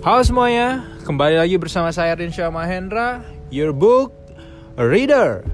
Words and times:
Halo 0.00 0.24
semuanya, 0.24 0.80
kembali 1.04 1.36
lagi 1.36 1.60
bersama 1.60 1.92
saya 1.92 2.16
Rinsya 2.16 2.48
Mahendra, 2.48 3.20
your 3.52 3.68
book 3.68 4.16
reader. 4.80 5.44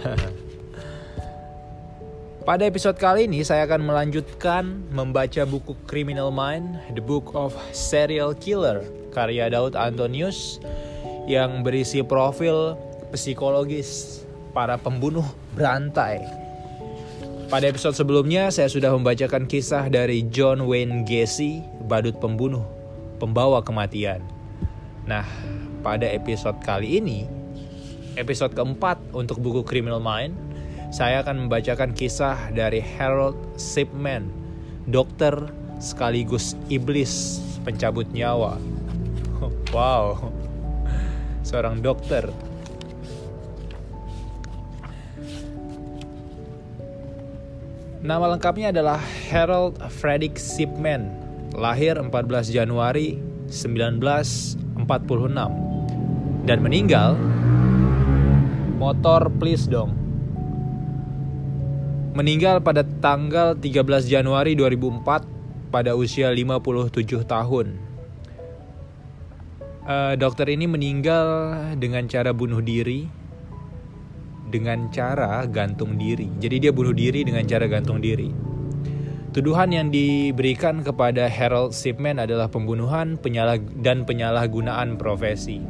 Pada 2.48 2.64
episode 2.64 2.96
kali 2.96 3.28
ini 3.28 3.44
saya 3.44 3.68
akan 3.68 3.84
melanjutkan 3.84 4.88
membaca 4.88 5.44
buku 5.44 5.76
Criminal 5.84 6.32
Mind, 6.32 6.80
The 6.96 7.04
Book 7.04 7.36
of 7.36 7.52
Serial 7.76 8.32
Killer, 8.32 8.80
karya 9.12 9.52
Daud 9.52 9.76
Antonius 9.76 10.56
yang 11.28 11.60
berisi 11.60 12.00
profil 12.00 12.80
psikologis 13.12 14.24
para 14.56 14.80
pembunuh 14.80 15.28
berantai. 15.52 16.24
Pada 17.52 17.68
episode 17.68 17.92
sebelumnya 17.92 18.48
saya 18.48 18.72
sudah 18.72 18.88
membacakan 18.96 19.44
kisah 19.44 19.92
dari 19.92 20.24
John 20.32 20.64
Wayne 20.64 21.04
Gacy, 21.04 21.60
badut 21.84 22.16
pembunuh, 22.16 22.64
pembawa 23.22 23.62
kematian. 23.62 24.18
Nah, 25.06 25.22
pada 25.86 26.10
episode 26.10 26.58
kali 26.66 26.98
ini, 26.98 27.30
episode 28.18 28.50
keempat 28.50 28.98
untuk 29.14 29.38
buku 29.38 29.62
Criminal 29.62 30.02
Mind, 30.02 30.34
saya 30.90 31.22
akan 31.22 31.46
membacakan 31.46 31.94
kisah 31.94 32.50
dari 32.50 32.82
Harold 32.82 33.38
Shipman, 33.54 34.26
dokter 34.90 35.38
sekaligus 35.78 36.58
iblis 36.66 37.38
pencabut 37.62 38.10
nyawa. 38.10 38.58
Wow, 39.72 40.28
seorang 41.40 41.80
dokter 41.80 42.28
Nama 48.02 48.34
lengkapnya 48.34 48.74
adalah 48.74 49.00
Harold 49.30 49.78
Frederick 49.88 50.34
Shipman, 50.34 51.21
lahir 51.52 52.00
14 52.00 52.48
Januari 52.48 53.20
1946 53.52 54.88
dan 56.48 56.58
meninggal 56.64 57.14
motor 58.80 59.30
please 59.38 59.68
dong. 59.68 59.94
Meninggal 62.12 62.60
pada 62.60 62.84
tanggal 62.84 63.56
13 63.56 64.04
Januari 64.04 64.52
2004 64.52 65.72
pada 65.72 65.96
usia 65.96 66.28
57 66.28 67.24
tahun. 67.24 67.80
Uh, 69.82 70.14
dokter 70.20 70.46
ini 70.52 70.68
meninggal 70.68 71.56
dengan 71.80 72.04
cara 72.06 72.30
bunuh 72.36 72.60
diri 72.60 73.08
dengan 74.52 74.92
cara 74.92 75.42
gantung 75.48 75.96
diri. 75.96 76.28
Jadi 76.36 76.68
dia 76.68 76.72
bunuh 76.74 76.92
diri 76.92 77.24
dengan 77.24 77.48
cara 77.48 77.64
gantung 77.64 77.98
diri. 77.98 78.51
Tuduhan 79.32 79.72
yang 79.72 79.88
diberikan 79.88 80.84
kepada 80.84 81.24
Harold 81.24 81.72
Shipman 81.72 82.20
adalah 82.20 82.52
pembunuhan 82.52 83.16
penyalah 83.16 83.56
dan 83.80 84.04
penyalahgunaan 84.04 85.00
profesi. 85.00 85.64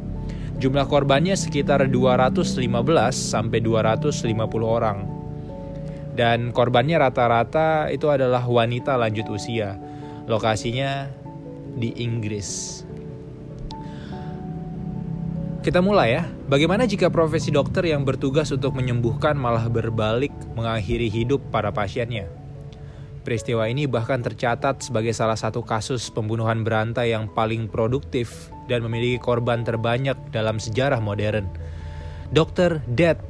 Jumlah 0.59 0.83
korbannya 0.91 1.31
sekitar 1.39 1.87
215 1.87 2.59
sampai 3.15 3.63
250 3.63 4.35
orang. 4.67 5.07
Dan 6.11 6.51
korbannya 6.51 7.07
rata-rata 7.07 7.87
itu 7.87 8.11
adalah 8.11 8.43
wanita 8.43 8.99
lanjut 8.99 9.31
usia. 9.31 9.79
Lokasinya 10.27 11.07
di 11.79 12.03
Inggris. 12.03 12.83
Kita 15.63 15.79
mulai 15.79 16.19
ya. 16.19 16.27
Bagaimana 16.51 16.83
jika 16.83 17.07
profesi 17.07 17.47
dokter 17.47 17.87
yang 17.87 18.03
bertugas 18.03 18.51
untuk 18.51 18.75
menyembuhkan 18.75 19.39
malah 19.39 19.71
berbalik 19.71 20.35
mengakhiri 20.51 21.07
hidup 21.07 21.39
para 21.47 21.71
pasiennya? 21.71 22.42
Peristiwa 23.23 23.71
ini 23.71 23.87
bahkan 23.87 24.19
tercatat 24.19 24.83
sebagai 24.83 25.15
salah 25.15 25.39
satu 25.39 25.63
kasus 25.63 26.11
pembunuhan 26.11 26.67
berantai 26.67 27.15
yang 27.15 27.31
paling 27.31 27.71
produktif 27.71 28.51
dan 28.67 28.83
memiliki 28.83 29.15
korban 29.15 29.63
terbanyak 29.63 30.19
dalam 30.35 30.59
sejarah 30.59 30.99
modern. 30.99 31.47
Dokter 32.35 32.83
Death 32.83 33.23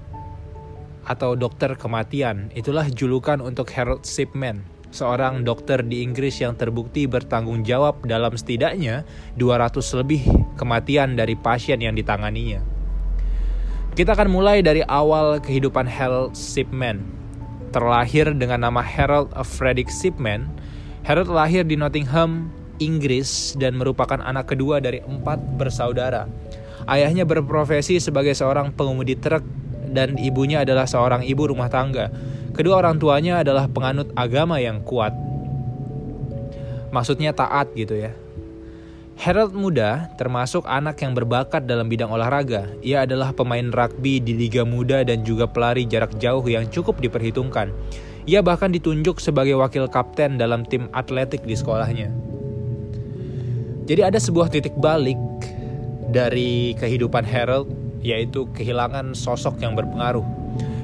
atau 1.06 1.38
dokter 1.38 1.78
kematian 1.78 2.50
itulah 2.58 2.90
julukan 2.90 3.38
untuk 3.38 3.70
Harold 3.70 4.02
Shipman, 4.02 4.66
seorang 4.90 5.46
dokter 5.46 5.86
di 5.86 6.02
Inggris 6.02 6.42
yang 6.42 6.58
terbukti 6.58 7.06
bertanggung 7.06 7.62
jawab 7.62 8.02
dalam 8.10 8.34
setidaknya 8.34 9.06
200 9.38 9.78
lebih 10.02 10.26
kematian 10.58 11.14
dari 11.14 11.38
pasien 11.38 11.78
yang 11.78 11.94
ditanganinya. 11.94 12.66
Kita 13.94 14.18
akan 14.18 14.30
mulai 14.34 14.66
dari 14.66 14.82
awal 14.82 15.38
kehidupan 15.38 15.86
Harold 15.86 16.34
Shipman. 16.34 17.23
Terlahir 17.74 18.32
dengan 18.38 18.70
nama 18.70 18.86
Harold 18.86 19.34
Frederick 19.42 19.90
Shipman, 19.90 20.46
Harold 21.04 21.34
lahir 21.34 21.66
di 21.66 21.74
Nottingham, 21.74 22.54
Inggris 22.78 23.58
dan 23.58 23.76
merupakan 23.76 24.22
anak 24.22 24.54
kedua 24.54 24.78
dari 24.78 25.02
empat 25.02 25.42
bersaudara. 25.58 26.30
Ayahnya 26.86 27.26
berprofesi 27.26 27.98
sebagai 27.98 28.38
seorang 28.38 28.70
pengemudi 28.78 29.18
truk 29.18 29.42
dan 29.90 30.16
ibunya 30.22 30.62
adalah 30.62 30.86
seorang 30.86 31.26
ibu 31.26 31.50
rumah 31.50 31.68
tangga 31.68 32.14
Kedua 32.54 32.86
orang 32.86 33.02
tuanya 33.02 33.42
adalah 33.42 33.66
penganut 33.66 34.14
agama 34.14 34.62
yang 34.62 34.86
kuat. 34.86 35.10
Maksudnya 36.94 37.34
taat 37.34 37.74
gitu 37.74 37.98
ya. 37.98 38.14
Harold 39.24 39.56
muda 39.56 40.12
termasuk 40.20 40.68
anak 40.68 41.00
yang 41.00 41.16
berbakat 41.16 41.64
dalam 41.64 41.88
bidang 41.88 42.12
olahraga. 42.12 42.68
Ia 42.84 43.08
adalah 43.08 43.32
pemain 43.32 43.72
rugby 43.72 44.20
di 44.20 44.36
liga 44.36 44.68
muda 44.68 45.00
dan 45.08 45.24
juga 45.24 45.48
pelari 45.48 45.88
jarak 45.88 46.20
jauh 46.20 46.44
yang 46.44 46.68
cukup 46.68 47.00
diperhitungkan. 47.00 47.72
Ia 48.28 48.44
bahkan 48.44 48.76
ditunjuk 48.76 49.24
sebagai 49.24 49.56
wakil 49.56 49.88
kapten 49.88 50.36
dalam 50.36 50.68
tim 50.68 50.92
atletik 50.92 51.48
di 51.48 51.56
sekolahnya. 51.56 52.12
Jadi 53.88 54.04
ada 54.04 54.20
sebuah 54.20 54.52
titik 54.52 54.76
balik 54.76 55.16
dari 56.12 56.76
kehidupan 56.76 57.24
Harold 57.24 57.72
yaitu 58.04 58.44
kehilangan 58.52 59.16
sosok 59.16 59.56
yang 59.64 59.72
berpengaruh. 59.72 60.28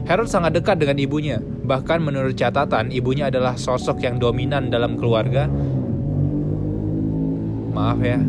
Harold 0.07 0.31
sangat 0.31 0.55
dekat 0.55 0.79
dengan 0.79 0.95
ibunya. 0.95 1.43
Bahkan 1.43 1.99
menurut 1.99 2.39
catatan, 2.39 2.87
ibunya 2.95 3.27
adalah 3.27 3.59
sosok 3.59 3.99
yang 3.99 4.15
dominan 4.15 4.71
dalam 4.71 4.95
keluarga. 4.95 5.51
Maaf 7.79 8.03
ya, 8.03 8.19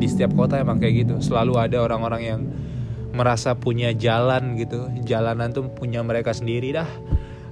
di 0.00 0.06
setiap 0.08 0.32
kota 0.32 0.56
emang 0.56 0.80
kayak 0.80 1.04
gitu. 1.04 1.20
Selalu 1.20 1.60
ada 1.60 1.84
orang-orang 1.84 2.22
yang 2.24 2.40
merasa 3.12 3.52
punya 3.52 3.92
jalan 3.92 4.56
gitu. 4.56 4.88
Jalanan 5.04 5.52
tuh 5.52 5.68
punya 5.68 6.00
mereka 6.00 6.32
sendiri 6.32 6.72
dah. 6.72 6.88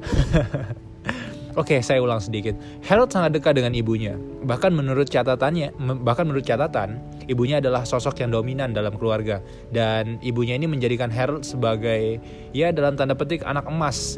Oke, 1.60 1.84
saya 1.84 2.00
ulang 2.00 2.22
sedikit. 2.24 2.56
Harold 2.88 3.12
sangat 3.12 3.36
dekat 3.36 3.60
dengan 3.60 3.76
ibunya. 3.76 4.16
Bahkan 4.16 4.72
menurut 4.72 5.12
catatannya, 5.12 5.76
bahkan 6.00 6.24
menurut 6.24 6.48
catatan, 6.48 6.96
ibunya 7.28 7.60
adalah 7.60 7.84
sosok 7.84 8.24
yang 8.24 8.32
dominan 8.32 8.72
dalam 8.72 8.96
keluarga 8.96 9.44
dan 9.68 10.16
ibunya 10.24 10.56
ini 10.56 10.64
menjadikan 10.64 11.12
Harold 11.12 11.44
sebagai 11.44 12.22
ya 12.56 12.72
dalam 12.72 12.96
tanda 12.96 13.12
petik 13.12 13.44
anak 13.44 13.68
emas. 13.68 14.16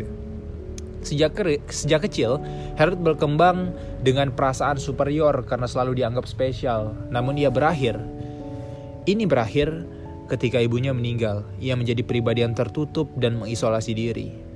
Sejak 1.03 1.35
sejak 1.69 2.07
kecil, 2.07 2.39
Harold 2.79 3.03
berkembang 3.03 3.75
dengan 4.01 4.31
perasaan 4.31 4.79
superior 4.79 5.43
karena 5.45 5.67
selalu 5.67 5.99
dianggap 5.99 6.31
spesial. 6.31 6.95
Namun 7.11 7.37
ia 7.39 7.51
berakhir. 7.51 7.99
Ini 9.03 9.27
berakhir 9.27 9.69
ketika 10.31 10.63
ibunya 10.63 10.95
meninggal. 10.95 11.43
Ia 11.59 11.75
menjadi 11.75 12.07
pribadi 12.07 12.47
yang 12.47 12.55
tertutup 12.55 13.11
dan 13.19 13.43
mengisolasi 13.43 13.93
diri. 13.93 14.53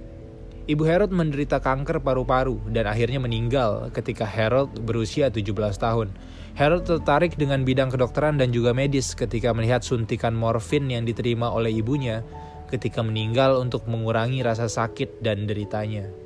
Ibu 0.66 0.82
Harold 0.82 1.14
menderita 1.14 1.62
kanker 1.62 2.02
paru-paru 2.02 2.58
dan 2.74 2.90
akhirnya 2.90 3.22
meninggal 3.22 3.86
ketika 3.94 4.26
Harold 4.26 4.74
berusia 4.82 5.30
17 5.30 5.54
tahun. 5.78 6.10
Harold 6.58 6.90
tertarik 6.90 7.38
dengan 7.38 7.62
bidang 7.62 7.94
kedokteran 7.94 8.34
dan 8.34 8.50
juga 8.50 8.74
medis 8.74 9.14
ketika 9.14 9.54
melihat 9.54 9.86
suntikan 9.86 10.34
morfin 10.34 10.90
yang 10.90 11.06
diterima 11.06 11.54
oleh 11.54 11.70
ibunya 11.70 12.26
ketika 12.66 12.98
meninggal 12.98 13.62
untuk 13.62 13.86
mengurangi 13.86 14.42
rasa 14.42 14.66
sakit 14.66 15.22
dan 15.22 15.46
deritanya. 15.46 16.25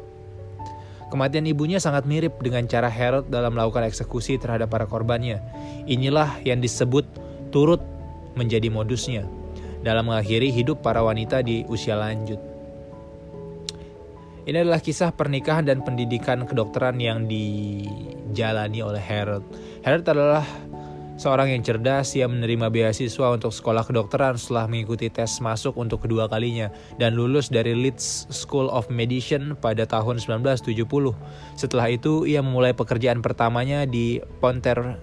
Kematian 1.11 1.43
ibunya 1.51 1.83
sangat 1.83 2.07
mirip 2.07 2.39
dengan 2.39 2.71
cara 2.71 2.87
Harold 2.87 3.29
dalam 3.35 3.59
melakukan 3.59 3.83
eksekusi 3.91 4.39
terhadap 4.39 4.71
para 4.71 4.87
korbannya. 4.87 5.43
Inilah 5.91 6.39
yang 6.47 6.62
disebut 6.62 7.03
turut 7.51 7.83
menjadi 8.39 8.71
modusnya 8.71 9.27
dalam 9.83 10.07
mengakhiri 10.07 10.55
hidup 10.55 10.87
para 10.87 11.03
wanita 11.03 11.43
di 11.43 11.67
usia 11.67 11.99
lanjut. 11.99 12.39
Ini 14.47 14.67
adalah 14.67 14.81
kisah 14.81 15.12
pernikahan 15.12 15.67
dan 15.67 15.85
pendidikan 15.85 16.49
kedokteran 16.49 16.97
yang 16.97 17.29
dijalani 17.29 18.81
oleh 18.81 19.03
Harold. 19.03 19.45
Harold 19.85 20.07
adalah 20.09 20.47
seorang 21.20 21.52
yang 21.52 21.61
cerdas 21.61 22.17
yang 22.17 22.32
menerima 22.32 22.72
beasiswa 22.72 23.37
untuk 23.37 23.52
sekolah 23.52 23.84
kedokteran 23.84 24.40
setelah 24.40 24.64
mengikuti 24.64 25.12
tes 25.12 25.28
masuk 25.44 25.76
untuk 25.76 26.08
kedua 26.08 26.32
kalinya 26.32 26.72
dan 26.96 27.12
lulus 27.12 27.52
dari 27.52 27.76
Leeds 27.76 28.32
School 28.32 28.72
of 28.72 28.88
Medicine 28.88 29.52
pada 29.61 29.84
tahun 29.84 30.17
1970. 30.17 30.81
Setelah 31.61 31.93
itu 31.93 32.25
ia 32.25 32.40
memulai 32.40 32.72
pekerjaan 32.72 33.20
pertamanya 33.20 33.84
di 33.84 34.17
Ponter 34.40 34.96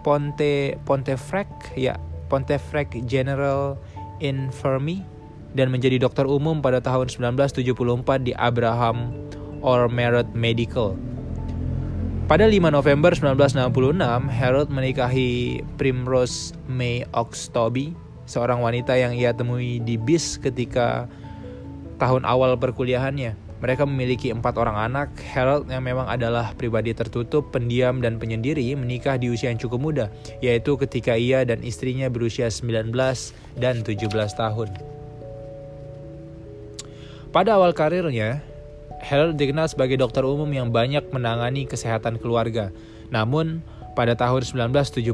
Ponte 0.00 0.80
Pontefract 0.88 1.76
ya 1.76 2.00
Pontefract 2.32 2.96
General 3.04 3.76
Infirmary 4.24 5.04
dan 5.52 5.68
menjadi 5.68 6.00
dokter 6.00 6.24
umum 6.24 6.64
pada 6.64 6.80
tahun 6.80 7.12
1974 7.12 8.24
di 8.24 8.32
Abraham 8.40 9.12
or 9.60 9.92
Merit 9.92 10.32
Medical. 10.32 10.96
Pada 12.32 12.48
5 12.48 12.72
November 12.72 13.12
1966, 13.12 14.00
Harold 14.32 14.72
menikahi 14.72 15.60
Primrose 15.76 16.56
May 16.64 17.04
Oxtoby, 17.12 17.92
seorang 18.24 18.64
wanita 18.64 18.96
yang 18.96 19.12
ia 19.12 19.36
temui 19.36 19.84
di 19.84 20.00
bis 20.00 20.40
ketika 20.40 21.12
tahun 22.00 22.24
awal 22.24 22.56
perkuliahannya. 22.56 23.36
Mereka 23.60 23.84
memiliki 23.84 24.32
empat 24.32 24.56
orang 24.56 24.80
anak. 24.80 25.12
Harold 25.28 25.68
yang 25.68 25.84
memang 25.84 26.08
adalah 26.08 26.56
pribadi 26.56 26.96
tertutup, 26.96 27.52
pendiam, 27.52 28.00
dan 28.00 28.16
penyendiri 28.16 28.64
menikah 28.80 29.20
di 29.20 29.28
usia 29.28 29.52
yang 29.52 29.60
cukup 29.60 29.92
muda, 29.92 30.08
yaitu 30.40 30.80
ketika 30.80 31.12
ia 31.12 31.44
dan 31.44 31.60
istrinya 31.60 32.08
berusia 32.08 32.48
19 32.48 32.96
dan 33.60 33.84
17 33.84 34.08
tahun. 34.32 34.72
Pada 37.28 37.60
awal 37.60 37.76
karirnya, 37.76 38.40
Harold 39.02 39.34
dikenal 39.34 39.66
sebagai 39.66 39.98
dokter 39.98 40.22
umum 40.22 40.46
yang 40.46 40.70
banyak 40.70 41.10
menangani 41.10 41.66
kesehatan 41.66 42.22
keluarga. 42.22 42.70
Namun, 43.10 43.60
pada 43.92 44.16
tahun 44.16 44.46
1975 44.72 45.12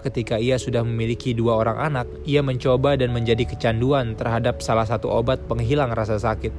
ketika 0.00 0.40
ia 0.40 0.56
sudah 0.56 0.80
memiliki 0.80 1.36
dua 1.36 1.60
orang 1.60 1.78
anak, 1.92 2.06
ia 2.24 2.40
mencoba 2.40 2.96
dan 2.96 3.12
menjadi 3.12 3.44
kecanduan 3.44 4.16
terhadap 4.16 4.64
salah 4.64 4.88
satu 4.88 5.12
obat 5.12 5.44
penghilang 5.44 5.92
rasa 5.92 6.16
sakit. 6.16 6.54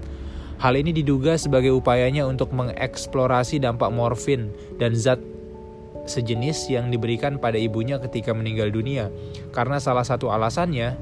Hal 0.62 0.78
ini 0.78 0.94
diduga 0.94 1.36
sebagai 1.36 1.74
upayanya 1.74 2.28
untuk 2.28 2.54
mengeksplorasi 2.54 3.60
dampak 3.64 3.90
morfin 3.90 4.54
dan 4.78 4.94
zat 4.94 5.20
sejenis 6.06 6.70
yang 6.70 6.94
diberikan 6.94 7.42
pada 7.42 7.58
ibunya 7.58 7.98
ketika 7.98 8.32
meninggal 8.32 8.70
dunia. 8.70 9.10
Karena 9.50 9.82
salah 9.82 10.06
satu 10.06 10.30
alasannya 10.30 10.96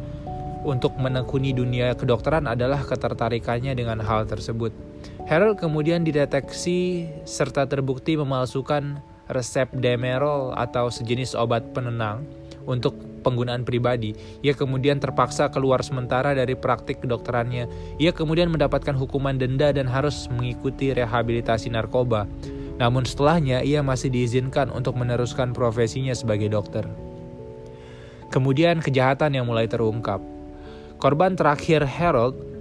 untuk 0.63 0.95
menekuni 0.95 1.51
dunia 1.51 1.91
kedokteran 1.93 2.47
adalah 2.47 2.79
ketertarikannya 2.81 3.75
dengan 3.75 3.99
hal 3.99 4.23
tersebut. 4.25 4.71
Harold 5.27 5.59
kemudian 5.59 6.03
dideteksi 6.03 7.07
serta 7.23 7.63
terbukti 7.65 8.19
memalsukan 8.19 8.99
resep 9.31 9.71
Demerol 9.79 10.51
atau 10.53 10.91
sejenis 10.91 11.33
obat 11.33 11.71
penenang 11.71 12.27
untuk 12.67 12.95
penggunaan 13.23 13.63
pribadi. 13.63 14.11
Ia 14.43 14.51
kemudian 14.51 14.99
terpaksa 14.99 15.47
keluar 15.47 15.79
sementara 15.79 16.35
dari 16.35 16.53
praktik 16.59 17.03
kedokterannya. 17.03 17.71
Ia 17.99 18.11
kemudian 18.11 18.51
mendapatkan 18.51 18.93
hukuman 18.95 19.39
denda 19.39 19.71
dan 19.71 19.87
harus 19.87 20.27
mengikuti 20.27 20.91
rehabilitasi 20.91 21.71
narkoba. 21.71 22.27
Namun 22.77 23.07
setelahnya 23.07 23.63
ia 23.63 23.79
masih 23.79 24.11
diizinkan 24.11 24.67
untuk 24.73 24.99
meneruskan 24.99 25.55
profesinya 25.55 26.11
sebagai 26.11 26.51
dokter. 26.51 26.83
Kemudian 28.27 28.81
kejahatan 28.81 29.37
yang 29.37 29.45
mulai 29.47 29.69
terungkap. 29.69 30.19
Korban 30.97 31.37
terakhir 31.37 31.85
Harold, 31.85 32.52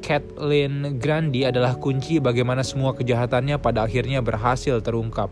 Kathleen 0.00 1.00
Grandi 1.00 1.44
adalah 1.44 1.76
kunci 1.76 2.20
bagaimana 2.20 2.64
semua 2.64 2.96
kejahatannya 2.96 3.60
pada 3.60 3.84
akhirnya 3.84 4.24
berhasil 4.24 4.80
terungkap. 4.80 5.28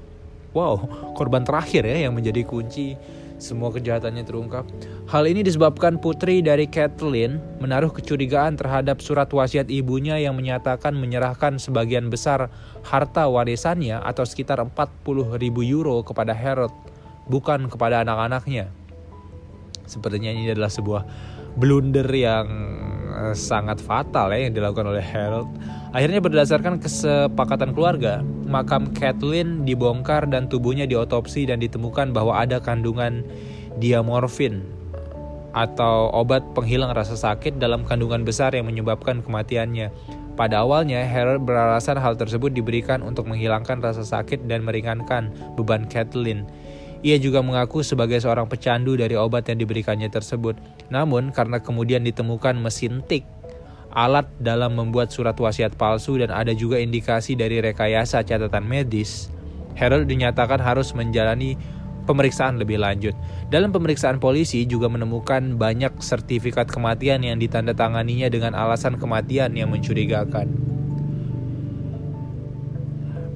Wow, 0.55 0.87
korban 1.19 1.43
terakhir 1.43 1.82
ya 1.82 2.06
yang 2.06 2.14
menjadi 2.14 2.46
kunci 2.46 2.94
semua 3.43 3.75
kejahatannya 3.75 4.22
terungkap. 4.22 4.64
Hal 5.11 5.26
ini 5.26 5.43
disebabkan 5.43 5.99
putri 5.99 6.40
dari 6.40 6.70
Kathleen 6.70 7.43
menaruh 7.58 7.90
kecurigaan 7.90 8.55
terhadap 8.55 9.02
surat 9.02 9.28
wasiat 9.28 9.69
ibunya 9.69 10.16
yang 10.16 10.38
menyatakan 10.38 10.94
menyerahkan 10.94 11.58
sebagian 11.58 12.08
besar 12.08 12.49
harta 12.87 13.26
warisannya 13.26 13.99
atau 14.00 14.22
sekitar 14.22 14.62
40 14.62 15.37
ribu 15.37 15.60
euro 15.67 16.00
kepada 16.06 16.32
Harold, 16.32 16.72
bukan 17.26 17.67
kepada 17.67 18.06
anak-anaknya. 18.06 18.70
Sepertinya 19.84 20.32
ini 20.32 20.49
adalah 20.49 20.72
sebuah 20.72 21.02
blunder 21.59 22.06
yang 22.11 22.47
eh, 23.11 23.35
sangat 23.35 23.79
fatal 23.79 24.31
ya 24.35 24.49
yang 24.49 24.55
dilakukan 24.55 24.91
oleh 24.91 25.05
Harold. 25.05 25.51
Akhirnya 25.95 26.19
berdasarkan 26.19 26.83
kesepakatan 26.83 27.71
keluarga, 27.71 28.19
makam 28.51 28.91
Kathleen 28.91 29.62
dibongkar 29.62 30.27
dan 30.27 30.51
tubuhnya 30.51 30.91
diotopsi 30.91 31.47
dan 31.47 31.62
ditemukan 31.62 32.11
bahwa 32.11 32.35
ada 32.35 32.59
kandungan 32.59 33.23
diamorfin 33.79 34.67
atau 35.55 36.11
obat 36.11 36.43
penghilang 36.59 36.91
rasa 36.91 37.15
sakit 37.15 37.62
dalam 37.62 37.87
kandungan 37.87 38.27
besar 38.27 38.51
yang 38.59 38.67
menyebabkan 38.67 39.23
kematiannya. 39.23 39.95
Pada 40.35 40.67
awalnya, 40.67 41.06
Harold 41.06 41.47
beralasan 41.47 41.95
hal 41.95 42.19
tersebut 42.19 42.51
diberikan 42.51 43.06
untuk 43.06 43.31
menghilangkan 43.31 43.79
rasa 43.79 44.03
sakit 44.03 44.51
dan 44.51 44.67
meringankan 44.67 45.31
beban 45.55 45.87
Kathleen. 45.87 46.43
Ia 47.06 47.23
juga 47.23 47.39
mengaku 47.39 47.87
sebagai 47.87 48.19
seorang 48.19 48.51
pecandu 48.51 48.99
dari 48.99 49.15
obat 49.15 49.47
yang 49.47 49.62
diberikannya 49.62 50.11
tersebut. 50.11 50.59
Namun, 50.92 51.32
karena 51.32 51.60
kemudian 51.60 52.04
ditemukan 52.04 52.56
mesin 52.60 53.00
tik 53.04 53.25
alat 53.94 54.26
dalam 54.42 54.75
membuat 54.75 55.14
surat 55.14 55.38
wasiat 55.38 55.78
palsu 55.78 56.19
dan 56.19 56.34
ada 56.34 56.50
juga 56.50 56.82
indikasi 56.82 57.38
dari 57.38 57.62
rekayasa 57.62 58.26
catatan 58.26 58.66
medis, 58.66 59.31
Harold 59.78 60.10
dinyatakan 60.10 60.58
harus 60.58 60.90
menjalani 60.98 61.54
pemeriksaan 62.04 62.58
lebih 62.58 62.82
lanjut. 62.82 63.14
Dalam 63.48 63.70
pemeriksaan 63.70 64.19
polisi 64.19 64.66
juga 64.66 64.90
menemukan 64.90 65.56
banyak 65.56 65.94
sertifikat 66.02 66.69
kematian 66.69 67.22
yang 67.22 67.38
ditandatanganinya 67.38 68.28
dengan 68.28 68.52
alasan 68.58 68.98
kematian 68.98 69.54
yang 69.54 69.70
mencurigakan. 69.70 70.50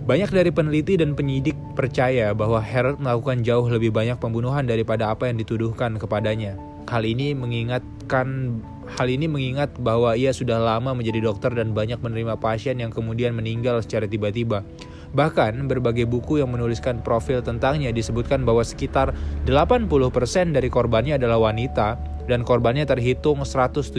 Banyak 0.09 0.33
dari 0.33 0.49
peneliti 0.49 0.97
dan 0.97 1.13
penyidik 1.13 1.53
percaya 1.77 2.33
bahwa 2.33 2.65
Harold 2.65 2.97
melakukan 2.97 3.45
jauh 3.45 3.69
lebih 3.69 3.93
banyak 3.93 4.17
pembunuhan 4.17 4.65
daripada 4.65 5.13
apa 5.13 5.29
yang 5.29 5.37
dituduhkan 5.37 6.01
kepadanya. 6.01 6.57
Hal 6.89 7.05
ini 7.05 7.37
mengingatkan 7.37 8.59
hal 8.89 9.13
ini 9.13 9.29
mengingat 9.29 9.77
bahwa 9.77 10.17
ia 10.17 10.33
sudah 10.33 10.57
lama 10.57 10.97
menjadi 10.97 11.21
dokter 11.21 11.53
dan 11.53 11.77
banyak 11.77 12.01
menerima 12.01 12.41
pasien 12.41 12.81
yang 12.81 12.89
kemudian 12.89 13.37
meninggal 13.37 13.85
secara 13.85 14.09
tiba-tiba. 14.09 14.65
Bahkan 15.13 15.69
berbagai 15.69 16.09
buku 16.09 16.41
yang 16.41 16.49
menuliskan 16.53 17.05
profil 17.05 17.45
tentangnya 17.45 17.93
disebutkan 17.93 18.45
bahwa 18.49 18.65
sekitar 18.65 19.13
80% 19.45 20.57
dari 20.57 20.69
korbannya 20.73 21.21
adalah 21.21 21.53
wanita 21.53 22.01
dan 22.29 22.45
korbannya 22.45 22.85
terhitung 22.85 23.45
171 23.45 23.93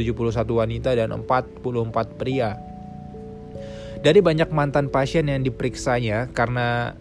wanita 0.50 0.94
dan 0.98 1.14
44 1.14 2.18
pria. 2.18 2.58
Dari 4.00 4.22
banyak 4.24 4.50
mantan 4.54 4.88
pasien 4.88 5.28
yang 5.28 5.44
diperiksanya 5.44 6.32
karena 6.32 6.94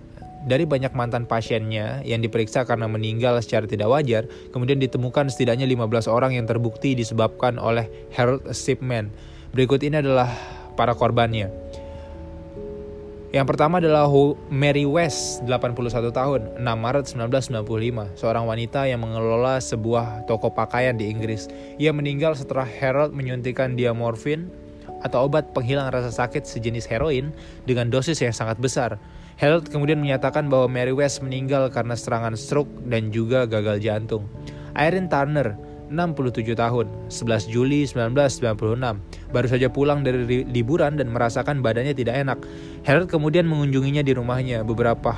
dari 0.49 0.65
banyak 0.65 0.97
mantan 0.97 1.29
pasiennya 1.29 2.01
yang 2.09 2.25
diperiksa 2.25 2.65
karena 2.65 2.89
meninggal 2.89 3.37
secara 3.45 3.69
tidak 3.69 3.93
wajar, 3.93 4.25
kemudian 4.51 4.81
ditemukan 4.81 5.29
setidaknya 5.29 5.69
15 5.69 6.09
orang 6.09 6.35
yang 6.35 6.49
terbukti 6.49 6.97
disebabkan 6.97 7.61
oleh 7.61 7.87
Harold 8.17 8.49
Shipman. 8.57 9.13
Berikut 9.53 9.85
ini 9.85 10.01
adalah 10.01 10.33
para 10.75 10.97
korbannya. 10.97 11.53
Yang 13.29 13.45
pertama 13.45 13.77
adalah 13.77 14.09
Mary 14.49 14.89
West, 14.89 15.45
81 15.45 16.17
tahun, 16.17 16.41
6 16.57 16.65
Maret 16.65 17.05
1995, 17.13 18.17
seorang 18.17 18.49
wanita 18.49 18.89
yang 18.89 19.05
mengelola 19.05 19.61
sebuah 19.61 20.25
toko 20.25 20.49
pakaian 20.49 20.97
di 20.97 21.13
Inggris. 21.13 21.45
Ia 21.77 21.93
meninggal 21.93 22.33
setelah 22.41 22.65
Harold 22.65 23.13
menyuntikkan 23.13 23.77
dia 23.77 23.93
morfin 23.93 24.49
atau 25.05 25.29
obat 25.29 25.53
penghilang 25.53 25.93
rasa 25.93 26.09
sakit 26.09 26.49
sejenis 26.49 26.89
heroin 26.89 27.29
dengan 27.69 27.93
dosis 27.93 28.17
yang 28.25 28.33
sangat 28.33 28.57
besar. 28.57 28.97
Harold 29.39 29.71
kemudian 29.71 30.03
menyatakan 30.03 30.51
bahwa 30.51 30.67
Mary 30.67 30.91
West 30.91 31.23
meninggal 31.23 31.71
karena 31.71 31.95
serangan 31.95 32.35
stroke 32.35 32.71
dan 32.91 33.15
juga 33.15 33.47
gagal 33.47 33.79
jantung. 33.79 34.27
Irene 34.75 35.07
Turner, 35.07 35.55
67 35.95 36.59
tahun, 36.59 36.87
11 37.07 37.47
Juli 37.47 37.87
1996, 37.87 38.99
baru 39.31 39.47
saja 39.47 39.71
pulang 39.71 40.03
dari 40.03 40.43
liburan 40.43 40.99
dan 40.99 41.15
merasakan 41.15 41.63
badannya 41.63 41.95
tidak 41.95 42.19
enak. 42.19 42.39
Harold 42.83 43.07
kemudian 43.07 43.47
mengunjunginya 43.47 44.03
di 44.03 44.11
rumahnya 44.11 44.67
beberapa 44.67 45.15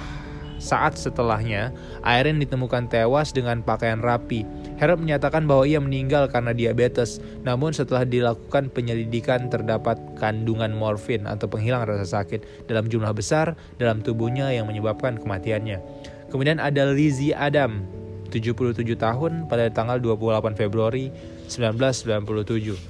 saat 0.60 1.00
setelahnya, 1.00 1.72
Irene 2.04 2.44
ditemukan 2.44 2.92
tewas 2.92 3.32
dengan 3.32 3.64
pakaian 3.64 4.04
rapi. 4.04 4.44
Harold 4.80 5.04
menyatakan 5.04 5.44
bahwa 5.44 5.68
ia 5.68 5.76
meninggal 5.76 6.32
karena 6.32 6.56
diabetes, 6.56 7.20
namun 7.44 7.76
setelah 7.76 8.08
dilakukan 8.08 8.72
penyelidikan 8.72 9.52
terdapat 9.52 10.00
kandungan 10.16 10.72
morfin 10.72 11.28
atau 11.28 11.52
penghilang 11.52 11.84
rasa 11.84 12.24
sakit 12.24 12.64
dalam 12.64 12.88
jumlah 12.88 13.12
besar 13.12 13.60
dalam 13.76 14.00
tubuhnya 14.00 14.48
yang 14.48 14.64
menyebabkan 14.64 15.20
kematiannya. 15.20 15.84
Kemudian 16.32 16.56
ada 16.56 16.88
Lizzie 16.96 17.36
Adam, 17.36 17.84
77 18.32 18.80
tahun 18.96 19.52
pada 19.52 19.68
tanggal 19.68 20.00
28 20.00 20.56
Februari 20.56 21.12
1997. 21.44 22.80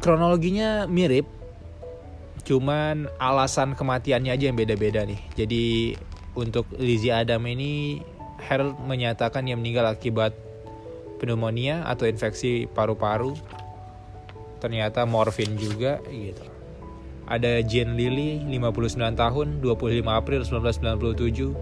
Kronologinya 0.00 0.88
mirip 0.88 1.28
Cuman 2.44 3.08
alasan 3.16 3.72
kematiannya 3.72 4.28
aja 4.36 4.44
yang 4.52 4.56
beda-beda 4.60 5.08
nih. 5.08 5.16
Jadi 5.32 5.96
untuk 6.36 6.68
Lizzie 6.76 7.16
Adam 7.16 7.40
ini 7.48 8.04
Harold 8.44 8.76
menyatakan 8.84 9.48
ia 9.48 9.56
meninggal 9.56 9.88
akibat 9.88 10.36
pneumonia 11.18 11.84
atau 11.88 12.04
infeksi 12.04 12.68
paru-paru. 12.68 13.32
Ternyata 14.60 15.04
morfin 15.08 15.56
juga 15.56 16.00
gitu. 16.08 16.44
Ada 17.24 17.64
Jane 17.64 17.96
Lily, 17.96 18.44
59 18.52 19.16
tahun, 19.16 19.64
25 19.64 20.04
April 20.12 20.40
1997. 20.44 21.56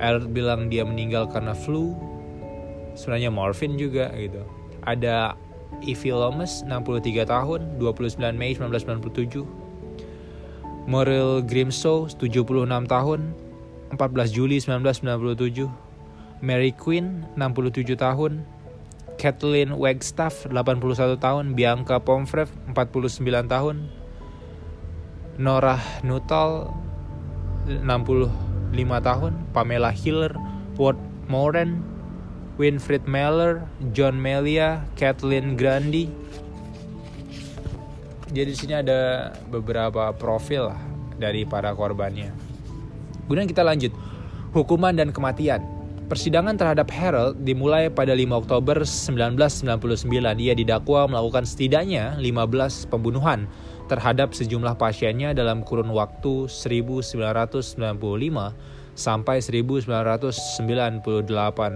Harold 0.00 0.28
bilang 0.32 0.72
dia 0.72 0.84
meninggal 0.88 1.28
karena 1.28 1.52
flu. 1.52 1.92
Sebenarnya 2.96 3.28
morfin 3.28 3.76
juga 3.76 4.08
gitu. 4.16 4.40
Ada 4.84 5.36
Ivy 5.84 6.10
Lomas, 6.12 6.64
63 6.64 7.28
tahun, 7.28 7.76
29 7.76 8.36
Mei 8.36 8.56
1997 8.56 9.64
Morrill 10.84 11.40
Grimshaw 11.48 12.12
76 12.12 12.68
tahun 12.84 13.20
14 13.96 14.36
Juli 14.36 14.60
1997 14.60 15.83
Mary 16.44 16.76
Quinn 16.76 17.24
67 17.40 17.96
tahun 17.96 18.44
Kathleen 19.16 19.72
Wagstaff 19.80 20.44
81 20.52 21.16
tahun 21.16 21.56
Bianca 21.56 22.04
Pomfrev 22.04 22.52
49 22.76 23.24
tahun 23.48 23.88
Norah 25.40 25.80
Nuttall 26.04 26.68
65 27.64 27.88
tahun 29.00 29.32
Pamela 29.56 29.88
Hiller 29.88 30.36
Ward 30.76 31.00
Moran 31.32 31.80
Winfried 32.60 33.08
Meller 33.08 33.64
John 33.96 34.20
Melia 34.20 34.84
Kathleen 35.00 35.56
Grandi 35.56 36.24
jadi 38.34 38.50
di 38.50 38.58
sini 38.58 38.74
ada 38.74 39.30
beberapa 39.46 40.10
profil 40.10 40.74
dari 41.14 41.46
para 41.46 41.70
korbannya. 41.70 42.34
Kemudian 43.30 43.46
kita 43.46 43.62
lanjut. 43.62 43.94
Hukuman 44.50 44.90
dan 44.90 45.14
kematian. 45.14 45.62
Persidangan 46.04 46.60
terhadap 46.60 46.92
Harold 46.92 47.48
dimulai 47.48 47.88
pada 47.88 48.12
5 48.12 48.44
Oktober 48.44 48.84
1999. 48.84 50.04
Ia 50.36 50.52
didakwa 50.52 51.08
melakukan 51.08 51.48
setidaknya 51.48 52.20
15 52.20 52.92
pembunuhan 52.92 53.48
terhadap 53.88 54.36
sejumlah 54.36 54.76
pasiennya 54.76 55.32
dalam 55.32 55.64
kurun 55.64 55.88
waktu 55.88 56.44
1995 56.52 57.16
sampai 58.94 59.40
1998 59.40 61.08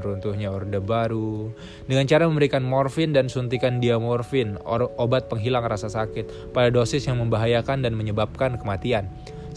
runtuhnya 0.05 0.53
Orde 0.53 0.79
Baru 0.79 1.57
dengan 1.89 2.05
cara 2.05 2.29
memberikan 2.29 2.63
morfin 2.63 3.17
dan 3.17 3.33
suntikan 3.33 3.81
diamorfin, 3.81 4.61
obat 5.01 5.33
penghilang 5.33 5.65
rasa 5.65 5.89
sakit, 5.89 6.53
pada 6.53 6.69
dosis 6.69 7.09
yang 7.09 7.17
membahayakan 7.17 7.81
dan 7.81 7.97
menyebabkan 7.97 8.61
kematian. 8.61 9.09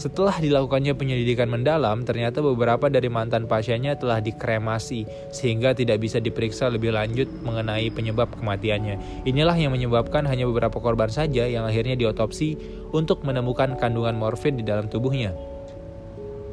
Setelah 0.02 0.42
dilakukannya 0.42 0.98
penyelidikan 0.98 1.46
mendalam, 1.46 2.02
ternyata 2.02 2.42
beberapa 2.42 2.90
dari 2.90 3.06
mantan 3.06 3.46
pasiennya 3.46 3.94
telah 3.94 4.18
dikremasi 4.18 5.06
sehingga 5.30 5.78
tidak 5.78 6.02
bisa 6.02 6.18
diperiksa 6.18 6.66
lebih 6.66 6.90
lanjut 6.90 7.30
mengenai 7.46 7.86
penyebab 7.94 8.34
kematiannya. 8.34 9.22
Inilah 9.22 9.54
yang 9.54 9.70
menyebabkan 9.70 10.26
hanya 10.26 10.50
beberapa 10.50 10.82
korban 10.82 11.06
saja 11.06 11.46
yang 11.46 11.62
akhirnya 11.62 11.94
diotopsi 11.94 12.58
untuk 12.90 13.22
menemukan 13.22 13.78
kandungan 13.78 14.18
morfin 14.18 14.58
di 14.58 14.66
dalam 14.66 14.90
tubuhnya. 14.90 15.38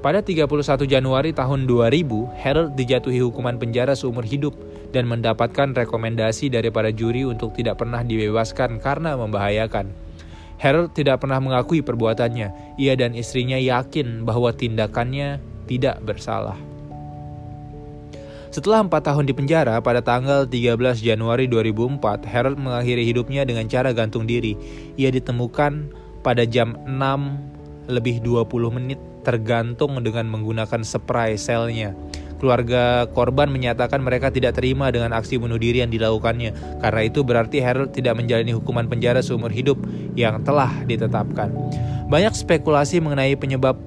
Pada 0.05 0.21
31 0.21 0.85
Januari 0.85 1.33
tahun 1.33 1.65
2000, 1.65 2.29
Harold 2.45 2.77
dijatuhi 2.77 3.17
hukuman 3.25 3.57
penjara 3.57 3.97
seumur 3.97 4.29
hidup 4.29 4.53
dan 4.93 5.09
mendapatkan 5.09 5.73
rekomendasi 5.73 6.53
dari 6.53 6.69
para 6.69 6.93
juri 6.93 7.25
untuk 7.25 7.57
tidak 7.57 7.81
pernah 7.81 8.05
dibebaskan 8.05 8.77
karena 8.77 9.17
membahayakan. 9.17 10.08
Harold 10.59 10.91
tidak 10.91 11.23
pernah 11.23 11.39
mengakui 11.39 11.79
perbuatannya. 11.79 12.75
Ia 12.75 12.93
dan 12.99 13.15
istrinya 13.15 13.55
yakin 13.55 14.27
bahwa 14.27 14.51
tindakannya 14.51 15.39
tidak 15.71 16.03
bersalah. 16.03 16.59
Setelah 18.49 18.81
empat 18.81 19.05
tahun 19.05 19.29
di 19.29 19.33
penjara, 19.37 19.77
pada 19.77 20.01
tanggal 20.01 20.43
13 20.49 20.99
Januari 20.99 21.45
2004, 21.45 22.25
Harold 22.25 22.57
mengakhiri 22.57 23.05
hidupnya 23.05 23.45
dengan 23.45 23.69
cara 23.69 23.93
gantung 23.93 24.25
diri. 24.25 24.57
Ia 24.97 25.13
ditemukan 25.13 25.93
pada 26.25 26.43
jam 26.49 26.75
6 26.83 27.87
lebih 27.87 28.25
20 28.25 28.49
menit 28.73 28.99
tergantung 29.21 30.01
dengan 30.01 30.25
menggunakan 30.27 30.81
spray 30.81 31.37
selnya. 31.37 31.93
Keluarga 32.39 33.05
korban 33.11 33.51
menyatakan 33.51 33.99
mereka 33.99 34.31
tidak 34.31 34.55
terima 34.55 34.89
dengan 34.89 35.11
aksi 35.11 35.35
bunuh 35.35 35.59
diri 35.59 35.83
yang 35.83 35.91
dilakukannya. 35.91 36.79
Karena 36.79 37.01
itu 37.03 37.21
berarti 37.21 37.59
Harold 37.59 37.91
tidak 37.91 38.15
menjalani 38.15 38.55
hukuman 38.55 38.87
penjara 38.87 39.19
seumur 39.19 39.51
hidup 39.51 39.77
yang 40.15 40.41
telah 40.47 40.71
ditetapkan. 40.87 41.51
Banyak 42.09 42.33
spekulasi 42.33 43.03
mengenai 43.03 43.37
penyebab 43.37 43.77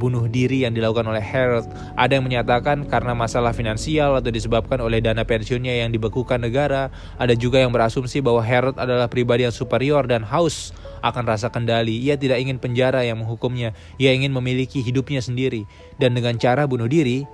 bunuh 0.00 0.24
diri 0.32 0.64
yang 0.64 0.72
dilakukan 0.72 1.04
oleh 1.04 1.20
Harold. 1.20 1.68
Ada 2.00 2.16
yang 2.16 2.24
menyatakan 2.24 2.88
karena 2.88 3.12
masalah 3.12 3.52
finansial 3.52 4.16
atau 4.16 4.32
disebabkan 4.32 4.80
oleh 4.80 5.04
dana 5.04 5.20
pensiunnya 5.28 5.84
yang 5.84 5.92
dibekukan 5.92 6.40
negara. 6.40 6.88
Ada 7.20 7.36
juga 7.36 7.60
yang 7.60 7.68
berasumsi 7.68 8.24
bahwa 8.24 8.40
Harold 8.40 8.80
adalah 8.80 9.12
pribadi 9.12 9.44
yang 9.44 9.52
superior 9.52 10.08
dan 10.08 10.24
haus 10.24 10.72
akan 11.04 11.28
rasa 11.28 11.52
kendali. 11.52 12.00
Ia 12.00 12.16
tidak 12.16 12.40
ingin 12.40 12.56
penjara 12.56 13.04
yang 13.04 13.20
menghukumnya. 13.20 13.76
Ia 14.00 14.16
ingin 14.16 14.32
memiliki 14.32 14.80
hidupnya 14.80 15.20
sendiri. 15.20 15.68
Dan 16.00 16.16
dengan 16.16 16.40
cara 16.40 16.64
bunuh 16.64 16.88
diri, 16.88 17.28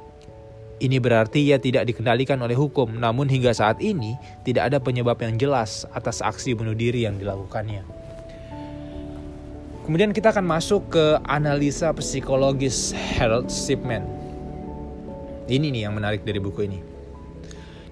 ini 0.76 1.00
berarti 1.00 1.40
ia 1.40 1.56
tidak 1.56 1.88
dikendalikan 1.88 2.36
oleh 2.44 2.52
hukum. 2.52 3.00
Namun 3.00 3.28
hingga 3.32 3.52
saat 3.56 3.80
ini 3.80 4.20
tidak 4.44 4.72
ada 4.72 4.78
penyebab 4.80 5.16
yang 5.24 5.40
jelas 5.40 5.88
atas 5.96 6.20
aksi 6.20 6.52
bunuh 6.52 6.76
diri 6.76 7.08
yang 7.08 7.16
dilakukannya. 7.16 7.80
Kemudian 9.88 10.10
kita 10.10 10.34
akan 10.34 10.44
masuk 10.44 10.90
ke 10.90 11.04
analisa 11.30 11.94
psikologis 11.94 12.90
Harold 13.16 13.48
Shipman. 13.48 14.02
Ini 15.46 15.70
nih 15.70 15.86
yang 15.86 15.94
menarik 15.94 16.26
dari 16.26 16.42
buku 16.42 16.66
ini. 16.66 16.82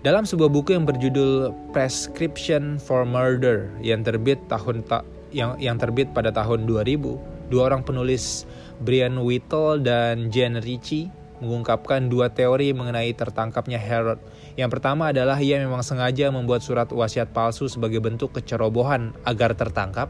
Dalam 0.03 0.26
sebuah 0.26 0.50
buku 0.53 0.75
yang 0.75 0.85
berjudul 0.85 1.55
Prescription 1.73 2.76
for 2.76 3.07
Murder 3.09 3.73
yang 3.81 4.05
terbit 4.05 4.37
tahun 4.53 4.85
ta 4.85 5.00
yang 5.33 5.57
yang 5.57 5.81
terbit 5.81 6.12
pada 6.12 6.29
tahun 6.35 6.69
2000, 6.69 7.49
dua 7.49 7.62
orang 7.73 7.81
penulis 7.81 8.45
Brian 8.83 9.17
Whittle 9.23 9.81
dan 9.81 10.29
Jen 10.29 10.61
Ritchie 10.61 11.09
mengungkapkan 11.45 12.09
dua 12.09 12.33
teori 12.33 12.73
mengenai 12.73 13.13
tertangkapnya 13.13 13.77
Harold. 13.77 14.19
Yang 14.57 14.81
pertama 14.81 15.13
adalah 15.13 15.37
ia 15.37 15.61
memang 15.61 15.85
sengaja 15.85 16.33
membuat 16.33 16.65
surat 16.65 16.89
wasiat 16.89 17.37
palsu 17.37 17.69
sebagai 17.69 18.01
bentuk 18.01 18.33
kecerobohan 18.33 19.13
agar 19.29 19.53
tertangkap 19.53 20.09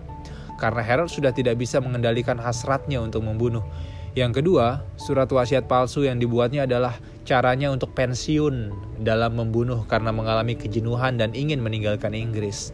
karena 0.55 0.83
Harold 0.87 1.11
sudah 1.11 1.35
tidak 1.35 1.59
bisa 1.59 1.83
mengendalikan 1.83 2.39
hasratnya 2.39 3.03
untuk 3.03 3.27
membunuh. 3.27 3.67
Yang 4.15 4.43
kedua, 4.43 4.87
surat 4.95 5.27
wasiat 5.27 5.67
palsu 5.67 6.07
yang 6.07 6.23
dibuatnya 6.23 6.71
adalah 6.71 6.95
caranya 7.27 7.75
untuk 7.75 7.91
pensiun 7.99 8.71
dalam 9.03 9.35
membunuh 9.35 9.83
karena 9.91 10.15
mengalami 10.15 10.55
kejenuhan 10.55 11.19
dan 11.19 11.35
ingin 11.35 11.59
meninggalkan 11.59 12.15
Inggris. 12.15 12.71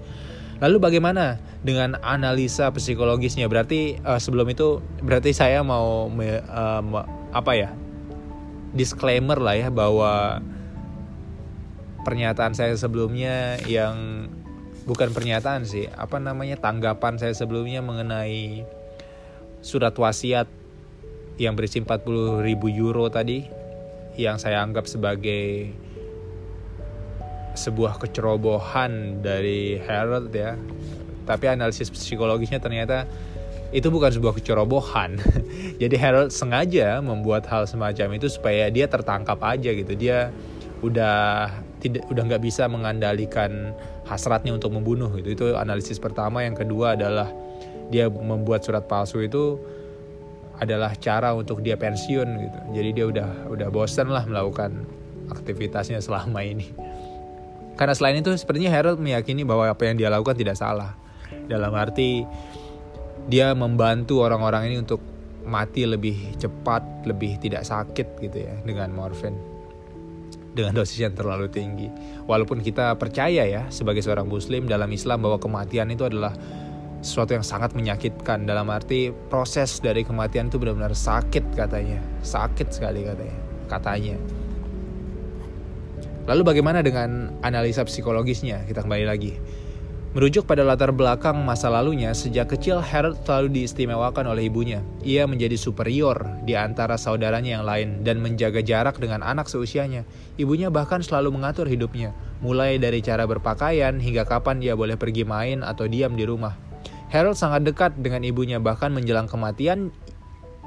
Lalu 0.60 0.76
bagaimana 0.76 1.40
dengan 1.64 1.96
analisa 2.04 2.68
psikologisnya? 2.68 3.48
Berarti 3.48 3.96
uh, 4.04 4.20
sebelum 4.20 4.52
itu 4.52 4.84
berarti 5.00 5.32
saya 5.32 5.64
mau 5.64 6.12
me, 6.12 6.44
uh, 6.44 6.84
apa 7.32 7.52
ya? 7.56 7.72
Disclaimer 8.74 9.38
lah 9.38 9.56
ya 9.58 9.68
bahwa 9.68 10.42
pernyataan 12.06 12.54
saya 12.56 12.72
sebelumnya 12.78 13.60
yang 13.66 14.28
bukan 14.88 15.12
pernyataan 15.12 15.68
sih 15.68 15.86
apa 15.92 16.16
namanya 16.16 16.56
tanggapan 16.56 17.20
saya 17.20 17.36
sebelumnya 17.36 17.84
mengenai 17.84 18.64
surat 19.60 19.92
wasiat 19.92 20.48
yang 21.36 21.56
berisi 21.56 21.80
40 21.80 22.44
ribu 22.44 22.68
euro 22.68 23.08
tadi 23.12 23.44
yang 24.16 24.36
saya 24.36 24.60
anggap 24.60 24.84
sebagai 24.84 25.72
sebuah 27.54 27.98
kecerobohan 27.98 29.22
dari 29.24 29.80
Harold 29.80 30.30
ya. 30.32 30.54
Tapi 31.28 31.44
analisis 31.46 31.92
psikologisnya 31.92 32.58
ternyata 32.58 33.06
itu 33.70 33.86
bukan 33.86 34.10
sebuah 34.10 34.34
kecerobohan. 34.34 35.18
Jadi 35.82 35.96
Harold 35.98 36.34
sengaja 36.34 36.98
membuat 36.98 37.46
hal 37.46 37.66
semacam 37.70 38.18
itu 38.18 38.26
supaya 38.26 38.66
dia 38.68 38.90
tertangkap 38.90 39.38
aja 39.46 39.70
gitu. 39.70 39.94
Dia 39.94 40.34
udah 40.82 41.48
tidak 41.80 42.08
udah 42.10 42.22
nggak 42.26 42.42
bisa 42.42 42.66
mengandalikan 42.66 43.72
hasratnya 44.10 44.50
untuk 44.50 44.74
membunuh 44.74 45.08
gitu. 45.22 45.28
Itu 45.32 45.44
analisis 45.54 46.02
pertama. 46.02 46.42
Yang 46.42 46.66
kedua 46.66 46.98
adalah 46.98 47.30
dia 47.94 48.10
membuat 48.10 48.66
surat 48.66 48.86
palsu 48.90 49.22
itu 49.22 49.58
adalah 50.60 50.92
cara 50.98 51.32
untuk 51.32 51.62
dia 51.62 51.78
pensiun 51.78 52.28
gitu. 52.36 52.58
Jadi 52.74 52.90
dia 52.92 53.06
udah 53.06 53.28
udah 53.54 53.68
bosan 53.70 54.10
lah 54.10 54.26
melakukan 54.26 54.84
aktivitasnya 55.30 56.02
selama 56.02 56.42
ini. 56.42 56.68
Karena 57.78 57.96
selain 57.96 58.20
itu 58.20 58.34
sepertinya 58.36 58.68
Harold 58.68 59.00
meyakini 59.00 59.40
bahwa 59.40 59.70
apa 59.70 59.88
yang 59.88 59.96
dia 59.96 60.12
lakukan 60.12 60.36
tidak 60.36 60.58
salah. 60.58 60.92
Dalam 61.48 61.72
arti 61.72 62.26
dia 63.28 63.52
membantu 63.52 64.22
orang-orang 64.24 64.72
ini 64.72 64.76
untuk 64.80 65.02
mati 65.44 65.88
lebih 65.88 66.36
cepat 66.36 67.04
lebih 67.08 67.40
tidak 67.40 67.64
sakit 67.64 68.20
gitu 68.20 68.44
ya 68.44 68.54
dengan 68.62 68.92
morfin 68.92 69.34
dengan 70.50 70.74
dosis 70.82 70.98
yang 70.98 71.14
terlalu 71.14 71.46
tinggi. 71.46 71.88
Walaupun 72.26 72.58
kita 72.62 72.98
percaya 72.98 73.46
ya 73.46 73.62
sebagai 73.70 74.02
seorang 74.02 74.26
muslim 74.26 74.66
dalam 74.66 74.90
Islam 74.90 75.22
bahwa 75.22 75.38
kematian 75.38 75.94
itu 75.94 76.02
adalah 76.06 76.34
sesuatu 77.00 77.32
yang 77.32 77.46
sangat 77.46 77.72
menyakitkan 77.72 78.44
dalam 78.44 78.68
arti 78.68 79.14
proses 79.32 79.80
dari 79.80 80.04
kematian 80.04 80.52
itu 80.52 80.58
benar-benar 80.60 80.92
sakit 80.92 81.54
katanya. 81.56 82.02
Sakit 82.20 82.68
sekali 82.74 83.06
katanya. 83.06 83.38
Katanya. 83.70 84.16
Lalu 86.28 86.42
bagaimana 86.44 86.84
dengan 86.84 87.32
analisa 87.40 87.86
psikologisnya? 87.86 88.66
Kita 88.68 88.84
kembali 88.84 89.06
lagi. 89.08 89.32
Merujuk 90.10 90.42
pada 90.42 90.66
latar 90.66 90.90
belakang 90.90 91.38
masa 91.46 91.70
lalunya, 91.70 92.10
sejak 92.10 92.50
kecil 92.50 92.82
Harold 92.82 93.22
selalu 93.22 93.62
diistimewakan 93.62 94.26
oleh 94.26 94.50
ibunya. 94.50 94.82
Ia 95.06 95.22
menjadi 95.30 95.54
superior 95.54 96.26
di 96.42 96.58
antara 96.58 96.98
saudaranya 96.98 97.62
yang 97.62 97.62
lain 97.62 98.02
dan 98.02 98.18
menjaga 98.18 98.58
jarak 98.58 98.98
dengan 98.98 99.22
anak 99.22 99.46
seusianya. 99.46 100.02
Ibunya 100.34 100.66
bahkan 100.66 100.98
selalu 100.98 101.38
mengatur 101.38 101.70
hidupnya, 101.70 102.10
mulai 102.42 102.74
dari 102.82 102.98
cara 103.06 103.22
berpakaian 103.22 104.02
hingga 104.02 104.26
kapan 104.26 104.58
ia 104.58 104.74
boleh 104.74 104.98
pergi 104.98 105.22
main 105.22 105.62
atau 105.62 105.86
diam 105.86 106.18
di 106.18 106.26
rumah. 106.26 106.58
Harold 107.14 107.38
sangat 107.38 107.62
dekat 107.62 107.94
dengan 108.02 108.26
ibunya 108.26 108.58
bahkan 108.58 108.90
menjelang 108.90 109.30
kematian 109.30 109.94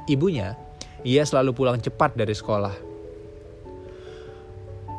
ibunya, 0.08 0.56
ia 1.04 1.28
selalu 1.28 1.52
pulang 1.52 1.84
cepat 1.84 2.16
dari 2.16 2.32
sekolah. 2.32 2.93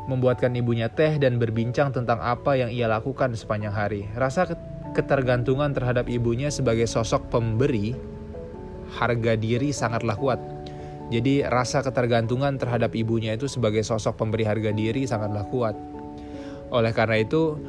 Membuatkan 0.05 0.53
ibunya 0.53 0.85
teh 0.85 1.17
dan 1.17 1.41
berbincang 1.41 1.89
tentang 1.89 2.21
apa 2.21 2.53
yang 2.53 2.69
ia 2.69 2.85
lakukan 2.85 3.33
sepanjang 3.33 3.73
hari. 3.73 4.05
Rasa 4.13 4.45
ketergantungan 4.93 5.73
terhadap 5.73 6.05
ibunya 6.07 6.53
sebagai 6.53 6.85
sosok 6.85 7.27
pemberi 7.33 7.97
harga 8.95 9.33
diri 9.35 9.73
sangatlah 9.73 10.15
kuat. 10.15 10.39
Jadi 11.09 11.45
rasa 11.45 11.85
ketergantungan 11.85 12.57
terhadap 12.57 12.97
ibunya 12.97 13.37
itu 13.37 13.45
sebagai 13.45 13.85
sosok 13.85 14.17
pemberi 14.17 14.45
harga 14.45 14.73
diri 14.73 15.05
sangatlah 15.05 15.45
kuat. 15.49 15.77
Oleh 16.73 16.89
karena 16.97 17.21
itu, 17.21 17.61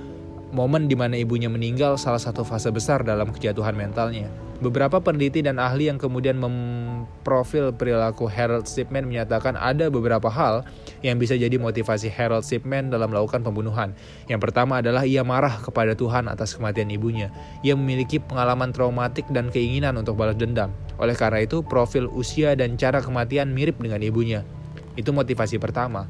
momen 0.57 0.89
di 0.89 0.97
mana 0.97 1.21
ibunya 1.21 1.53
meninggal 1.53 2.01
salah 2.01 2.21
satu 2.21 2.45
fase 2.49 2.73
besar 2.73 3.05
dalam 3.05 3.29
kejatuhan 3.29 3.77
mentalnya. 3.77 4.29
Beberapa 4.57 5.05
peneliti 5.05 5.45
dan 5.45 5.61
ahli 5.61 5.93
yang 5.93 6.01
kemudian 6.01 6.41
memprofil 6.41 7.77
perilaku 7.77 8.25
Harold 8.25 8.65
Shipman 8.65 9.05
menyatakan 9.05 9.53
ada 9.53 9.93
beberapa 9.93 10.33
hal 10.33 10.65
yang 11.05 11.21
bisa 11.21 11.37
jadi 11.37 11.61
motivasi 11.61 12.09
Harold 12.09 12.41
Shipman 12.41 12.89
dalam 12.89 13.13
melakukan 13.13 13.45
pembunuhan. 13.45 13.93
Yang 14.33 14.41
pertama 14.49 14.81
adalah 14.81 15.05
ia 15.05 15.21
marah 15.21 15.61
kepada 15.61 15.93
Tuhan 15.93 16.33
atas 16.33 16.57
kematian 16.57 16.89
ibunya. 16.89 17.29
Ia 17.61 17.77
memiliki 17.77 18.17
pengalaman 18.17 18.73
traumatik 18.73 19.29
dan 19.29 19.53
keinginan 19.53 20.01
untuk 20.01 20.17
balas 20.17 20.41
dendam. 20.41 20.73
Oleh 20.97 21.13
karena 21.13 21.45
itu, 21.45 21.61
profil 21.61 22.09
usia 22.09 22.57
dan 22.57 22.81
cara 22.81 23.05
kematian 23.05 23.53
mirip 23.53 23.77
dengan 23.77 24.01
ibunya. 24.01 24.41
Itu 24.97 25.13
motivasi 25.13 25.61
pertama. 25.61 26.09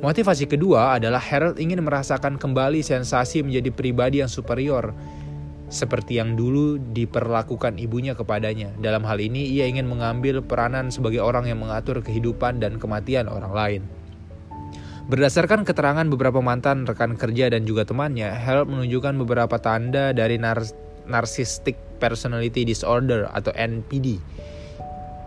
Motivasi 0.00 0.48
kedua 0.48 0.96
adalah 0.96 1.20
Harold 1.20 1.60
ingin 1.60 1.84
merasakan 1.84 2.40
kembali 2.40 2.80
sensasi 2.80 3.44
menjadi 3.44 3.74
pribadi 3.74 4.24
yang 4.24 4.30
superior 4.30 4.94
seperti 5.68 6.16
yang 6.16 6.36
dulu 6.36 6.80
diperlakukan 6.96 7.76
ibunya 7.76 8.16
kepadanya. 8.16 8.72
Dalam 8.80 9.04
hal 9.04 9.20
ini, 9.20 9.44
ia 9.52 9.68
ingin 9.68 9.84
mengambil 9.84 10.40
peranan 10.40 10.88
sebagai 10.88 11.20
orang 11.20 11.48
yang 11.48 11.60
mengatur 11.60 12.00
kehidupan 12.00 12.60
dan 12.60 12.80
kematian 12.80 13.28
orang 13.28 13.52
lain. 13.52 13.82
Berdasarkan 15.08 15.64
keterangan 15.64 16.04
beberapa 16.04 16.44
mantan 16.44 16.84
rekan 16.84 17.16
kerja 17.16 17.48
dan 17.48 17.64
juga 17.64 17.88
temannya, 17.88 18.28
Harold 18.28 18.68
menunjukkan 18.68 19.16
beberapa 19.24 19.56
tanda 19.56 20.12
dari 20.12 20.36
nar 20.36 20.60
Narcissistic 21.08 21.80
Personality 21.96 22.68
Disorder 22.68 23.24
atau 23.32 23.48
NPD. 23.56 24.20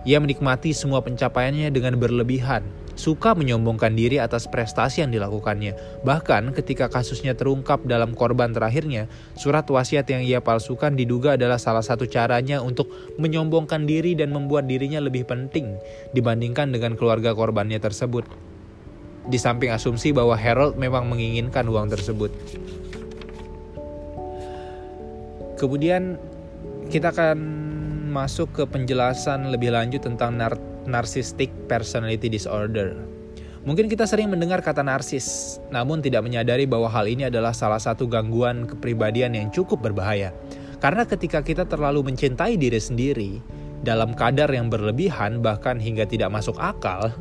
Ia 0.06 0.22
menikmati 0.22 0.74
semua 0.78 1.02
pencapaiannya 1.02 1.74
dengan 1.74 1.98
berlebihan, 1.98 2.62
suka 3.02 3.34
menyombongkan 3.34 3.98
diri 3.98 4.22
atas 4.22 4.46
prestasi 4.46 5.02
yang 5.02 5.10
dilakukannya. 5.10 5.74
Bahkan 6.06 6.54
ketika 6.54 6.86
kasusnya 6.86 7.34
terungkap 7.34 7.82
dalam 7.90 8.14
korban 8.14 8.54
terakhirnya, 8.54 9.10
surat 9.34 9.66
wasiat 9.66 10.06
yang 10.06 10.22
ia 10.22 10.38
palsukan 10.38 10.94
diduga 10.94 11.34
adalah 11.34 11.58
salah 11.58 11.82
satu 11.82 12.06
caranya 12.06 12.62
untuk 12.62 12.94
menyombongkan 13.18 13.90
diri 13.90 14.14
dan 14.14 14.30
membuat 14.30 14.70
dirinya 14.70 15.02
lebih 15.02 15.26
penting 15.26 15.82
dibandingkan 16.14 16.70
dengan 16.70 16.94
keluarga 16.94 17.34
korbannya 17.34 17.82
tersebut. 17.82 18.30
Di 19.26 19.42
samping 19.42 19.74
asumsi 19.74 20.14
bahwa 20.14 20.38
Harold 20.38 20.78
memang 20.78 21.10
menginginkan 21.10 21.66
uang 21.66 21.90
tersebut. 21.90 22.30
Kemudian 25.58 26.22
kita 26.94 27.14
akan 27.14 27.38
masuk 28.12 28.52
ke 28.52 28.64
penjelasan 28.68 29.50
lebih 29.50 29.72
lanjut 29.72 30.04
tentang 30.04 30.36
nar 30.36 30.58
narcissistic 30.92 31.50
personality 31.72 32.28
disorder. 32.28 33.00
Mungkin 33.62 33.88
kita 33.88 34.10
sering 34.10 34.34
mendengar 34.34 34.66
kata 34.66 34.82
narsis, 34.82 35.58
namun 35.70 36.02
tidak 36.02 36.26
menyadari 36.26 36.66
bahwa 36.66 36.90
hal 36.90 37.06
ini 37.06 37.30
adalah 37.30 37.54
salah 37.54 37.78
satu 37.78 38.10
gangguan 38.10 38.66
kepribadian 38.66 39.38
yang 39.38 39.54
cukup 39.54 39.86
berbahaya. 39.86 40.34
Karena 40.82 41.06
ketika 41.06 41.46
kita 41.46 41.70
terlalu 41.70 42.10
mencintai 42.10 42.58
diri 42.58 42.82
sendiri 42.82 43.38
dalam 43.86 44.18
kadar 44.18 44.50
yang 44.50 44.74
berlebihan 44.74 45.46
bahkan 45.46 45.78
hingga 45.78 46.10
tidak 46.10 46.34
masuk 46.34 46.58
akal, 46.58 47.14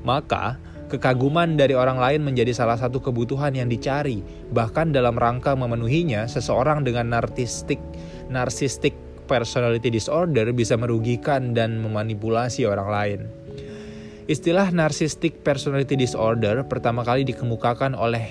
maka 0.00 0.56
kekaguman 0.88 1.60
dari 1.60 1.76
orang 1.76 2.00
lain 2.00 2.24
menjadi 2.24 2.56
salah 2.56 2.80
satu 2.80 3.00
kebutuhan 3.04 3.52
yang 3.52 3.68
dicari. 3.68 4.24
Bahkan 4.48 4.96
dalam 4.96 5.16
rangka 5.20 5.52
memenuhinya, 5.52 6.24
seseorang 6.24 6.88
dengan 6.88 7.12
narcissistic 7.12 7.80
narcissistic 8.32 8.96
personality 9.32 9.88
disorder 9.88 10.52
bisa 10.52 10.76
merugikan 10.76 11.56
dan 11.56 11.80
memanipulasi 11.80 12.68
orang 12.68 12.88
lain. 12.92 13.20
Istilah 14.28 14.68
narcissistic 14.68 15.40
personality 15.40 15.96
disorder 15.96 16.60
pertama 16.68 17.00
kali 17.00 17.24
dikemukakan 17.24 17.96
oleh 17.96 18.28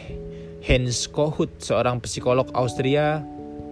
Hans 0.62 1.10
Kohut, 1.10 1.50
seorang 1.58 1.98
psikolog 2.06 2.46
Austria 2.54 3.26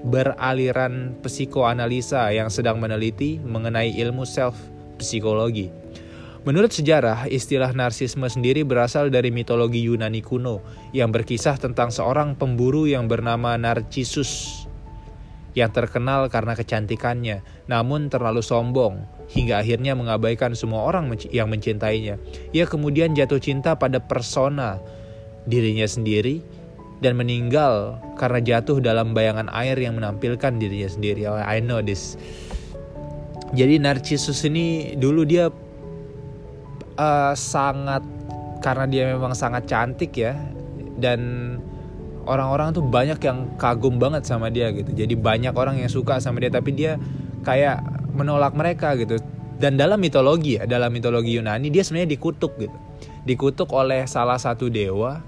beraliran 0.09 1.13
psikoanalisa 1.21 2.33
yang 2.33 2.49
sedang 2.49 2.81
meneliti 2.81 3.37
mengenai 3.37 3.93
ilmu 3.93 4.25
self 4.25 4.57
psikologi. 4.97 5.69
Menurut 6.47 6.71
sejarah, 6.71 7.27
istilah 7.29 7.75
narsisme 7.75 8.25
sendiri 8.25 8.63
berasal 8.63 9.11
dari 9.11 9.27
mitologi 9.27 9.83
Yunani 9.83 10.23
kuno 10.23 10.63
yang 10.95 11.11
berkisah 11.11 11.59
tentang 11.59 11.91
seorang 11.91 12.33
pemburu 12.33 12.87
yang 12.87 13.11
bernama 13.11 13.59
Narcissus 13.59 14.65
yang 15.59 15.75
terkenal 15.75 16.31
karena 16.31 16.55
kecantikannya, 16.55 17.43
namun 17.67 18.07
terlalu 18.07 18.39
sombong 18.39 19.03
hingga 19.27 19.59
akhirnya 19.59 19.91
mengabaikan 19.93 20.55
semua 20.55 20.87
orang 20.87 21.11
yang 21.29 21.51
mencintainya. 21.51 22.15
Ia 22.55 22.63
kemudian 22.63 23.11
jatuh 23.11 23.43
cinta 23.43 23.75
pada 23.75 23.99
persona 23.99 24.79
dirinya 25.43 25.83
sendiri 25.83 26.39
dan 27.03 27.19
meninggal 27.19 27.99
karena 28.15 28.39
jatuh 28.39 28.79
dalam 28.79 29.11
bayangan 29.11 29.51
air 29.51 29.75
yang 29.75 29.99
menampilkan 29.99 30.55
dirinya 30.55 30.87
sendiri. 30.87 31.27
Oh, 31.27 31.35
I 31.35 31.59
know 31.59 31.83
this. 31.83 32.15
Jadi 33.51 33.81
Narcissus 33.83 34.47
ini 34.47 34.95
dulu 34.95 35.27
dia 35.27 35.51
uh, 36.95 37.33
sangat 37.35 38.03
karena 38.63 38.85
dia 38.87 39.03
memang 39.11 39.35
sangat 39.35 39.67
cantik 39.67 40.15
ya 40.15 40.35
dan 40.99 41.19
orang-orang 42.29 42.77
tuh 42.77 42.85
banyak 42.85 43.17
yang 43.25 43.49
kagum 43.57 43.97
banget 43.97 44.29
sama 44.29 44.53
dia 44.53 44.69
gitu. 44.69 44.93
Jadi 44.93 45.17
banyak 45.17 45.57
orang 45.57 45.81
yang 45.81 45.89
suka 45.89 46.21
sama 46.21 46.37
dia 46.37 46.53
tapi 46.53 46.77
dia 46.77 47.01
kayak 47.41 47.81
menolak 48.13 48.53
mereka 48.53 48.93
gitu. 48.93 49.17
Dan 49.59 49.75
dalam 49.75 49.97
mitologi 49.99 50.61
ya 50.61 50.69
dalam 50.69 50.93
mitologi 50.93 51.35
Yunani 51.35 51.73
dia 51.73 51.81
sebenarnya 51.81 52.13
dikutuk 52.13 52.53
gitu. 52.61 52.77
Dikutuk 53.25 53.73
oleh 53.73 54.05
salah 54.05 54.37
satu 54.37 54.69
dewa. 54.69 55.25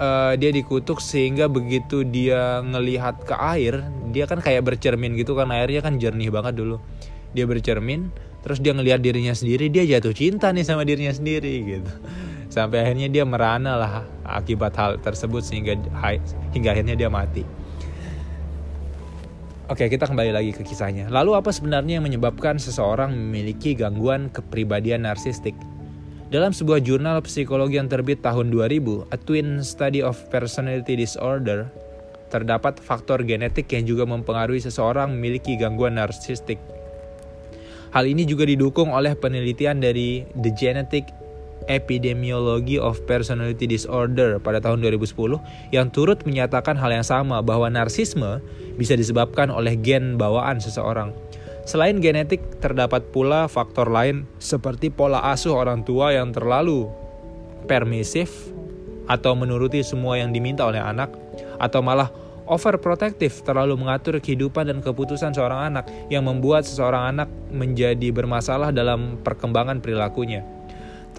Uh, 0.00 0.32
dia 0.40 0.48
dikutuk 0.48 0.96
sehingga 0.96 1.44
begitu 1.44 2.08
dia 2.08 2.64
ngelihat 2.64 3.20
ke 3.20 3.36
air 3.36 3.84
dia 4.16 4.24
kan 4.24 4.40
kayak 4.40 4.64
bercermin 4.64 5.12
gitu 5.12 5.36
kan 5.36 5.52
airnya 5.52 5.84
kan 5.84 6.00
jernih 6.00 6.32
banget 6.32 6.56
dulu. 6.56 6.80
Dia 7.36 7.44
bercermin 7.44 8.08
terus 8.40 8.58
dia 8.64 8.72
ngelihat 8.72 9.04
dirinya 9.04 9.36
sendiri 9.36 9.68
dia 9.68 9.84
jatuh 9.84 10.16
cinta 10.16 10.48
nih 10.48 10.64
sama 10.64 10.88
dirinya 10.88 11.12
sendiri 11.12 11.54
gitu 11.60 11.92
sampai 12.50 12.82
akhirnya 12.82 13.06
dia 13.06 13.22
merana 13.22 13.78
lah 13.78 13.92
akibat 14.26 14.74
hal 14.74 14.98
tersebut 14.98 15.40
sehingga 15.40 15.78
hingga 16.50 16.68
akhirnya 16.74 16.98
dia 16.98 17.06
mati. 17.06 17.46
Oke, 19.70 19.86
kita 19.86 20.10
kembali 20.10 20.34
lagi 20.34 20.50
ke 20.50 20.66
kisahnya. 20.66 21.06
Lalu 21.14 21.38
apa 21.38 21.54
sebenarnya 21.54 22.02
yang 22.02 22.04
menyebabkan 22.04 22.58
seseorang 22.58 23.14
memiliki 23.14 23.78
gangguan 23.78 24.26
kepribadian 24.26 25.06
narsistik? 25.06 25.54
Dalam 26.26 26.50
sebuah 26.50 26.82
jurnal 26.82 27.22
psikologi 27.22 27.78
yang 27.78 27.86
terbit 27.86 28.18
tahun 28.18 28.50
2000, 28.50 29.14
A 29.14 29.16
Twin 29.18 29.62
Study 29.62 30.02
of 30.02 30.18
Personality 30.26 30.98
Disorder, 30.98 31.70
terdapat 32.34 32.82
faktor 32.82 33.22
genetik 33.22 33.70
yang 33.70 33.86
juga 33.86 34.06
mempengaruhi 34.10 34.58
seseorang 34.58 35.14
memiliki 35.14 35.54
gangguan 35.54 36.02
narsistik. 36.02 36.58
Hal 37.94 38.06
ini 38.10 38.26
juga 38.26 38.46
didukung 38.46 38.90
oleh 38.90 39.14
penelitian 39.14 39.82
dari 39.82 40.26
The 40.34 40.50
Genetic 40.54 41.19
Epidemiology 41.68 42.80
of 42.80 43.02
Personality 43.04 43.68
Disorder 43.68 44.40
pada 44.40 44.62
tahun 44.62 44.80
2010 44.80 45.12
yang 45.74 45.92
turut 45.92 46.24
menyatakan 46.24 46.78
hal 46.78 46.94
yang 46.94 47.04
sama 47.04 47.44
bahwa 47.44 47.68
narsisme 47.68 48.40
bisa 48.78 48.96
disebabkan 48.96 49.52
oleh 49.52 49.76
gen 49.76 50.16
bawaan 50.16 50.62
seseorang. 50.62 51.12
Selain 51.68 52.00
genetik, 52.00 52.40
terdapat 52.58 53.12
pula 53.12 53.44
faktor 53.46 53.92
lain 53.92 54.24
seperti 54.40 54.88
pola 54.88 55.20
asuh 55.30 55.54
orang 55.54 55.84
tua 55.84 56.16
yang 56.16 56.32
terlalu 56.32 56.88
permisif 57.68 58.32
atau 59.10 59.34
menuruti 59.36 59.84
semua 59.84 60.16
yang 60.16 60.30
diminta 60.30 60.64
oleh 60.64 60.80
anak 60.80 61.12
atau 61.60 61.82
malah 61.82 62.08
overprotective 62.50 63.46
terlalu 63.46 63.78
mengatur 63.78 64.18
kehidupan 64.18 64.66
dan 64.66 64.78
keputusan 64.82 65.30
seorang 65.30 65.74
anak 65.74 65.86
yang 66.10 66.26
membuat 66.26 66.66
seseorang 66.66 67.14
anak 67.14 67.28
menjadi 67.54 68.10
bermasalah 68.10 68.74
dalam 68.74 69.22
perkembangan 69.22 69.78
perilakunya 69.78 70.42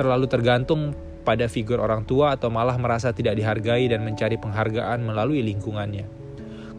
terlalu 0.02 0.26
tergantung 0.26 0.98
pada 1.22 1.46
figur 1.46 1.78
orang 1.78 2.02
tua 2.10 2.34
atau 2.34 2.50
malah 2.50 2.76
merasa 2.82 3.14
tidak 3.14 3.38
dihargai 3.38 3.86
dan 3.94 4.02
mencari 4.02 4.42
penghargaan 4.42 5.06
melalui 5.06 5.46
lingkungannya. 5.46 6.10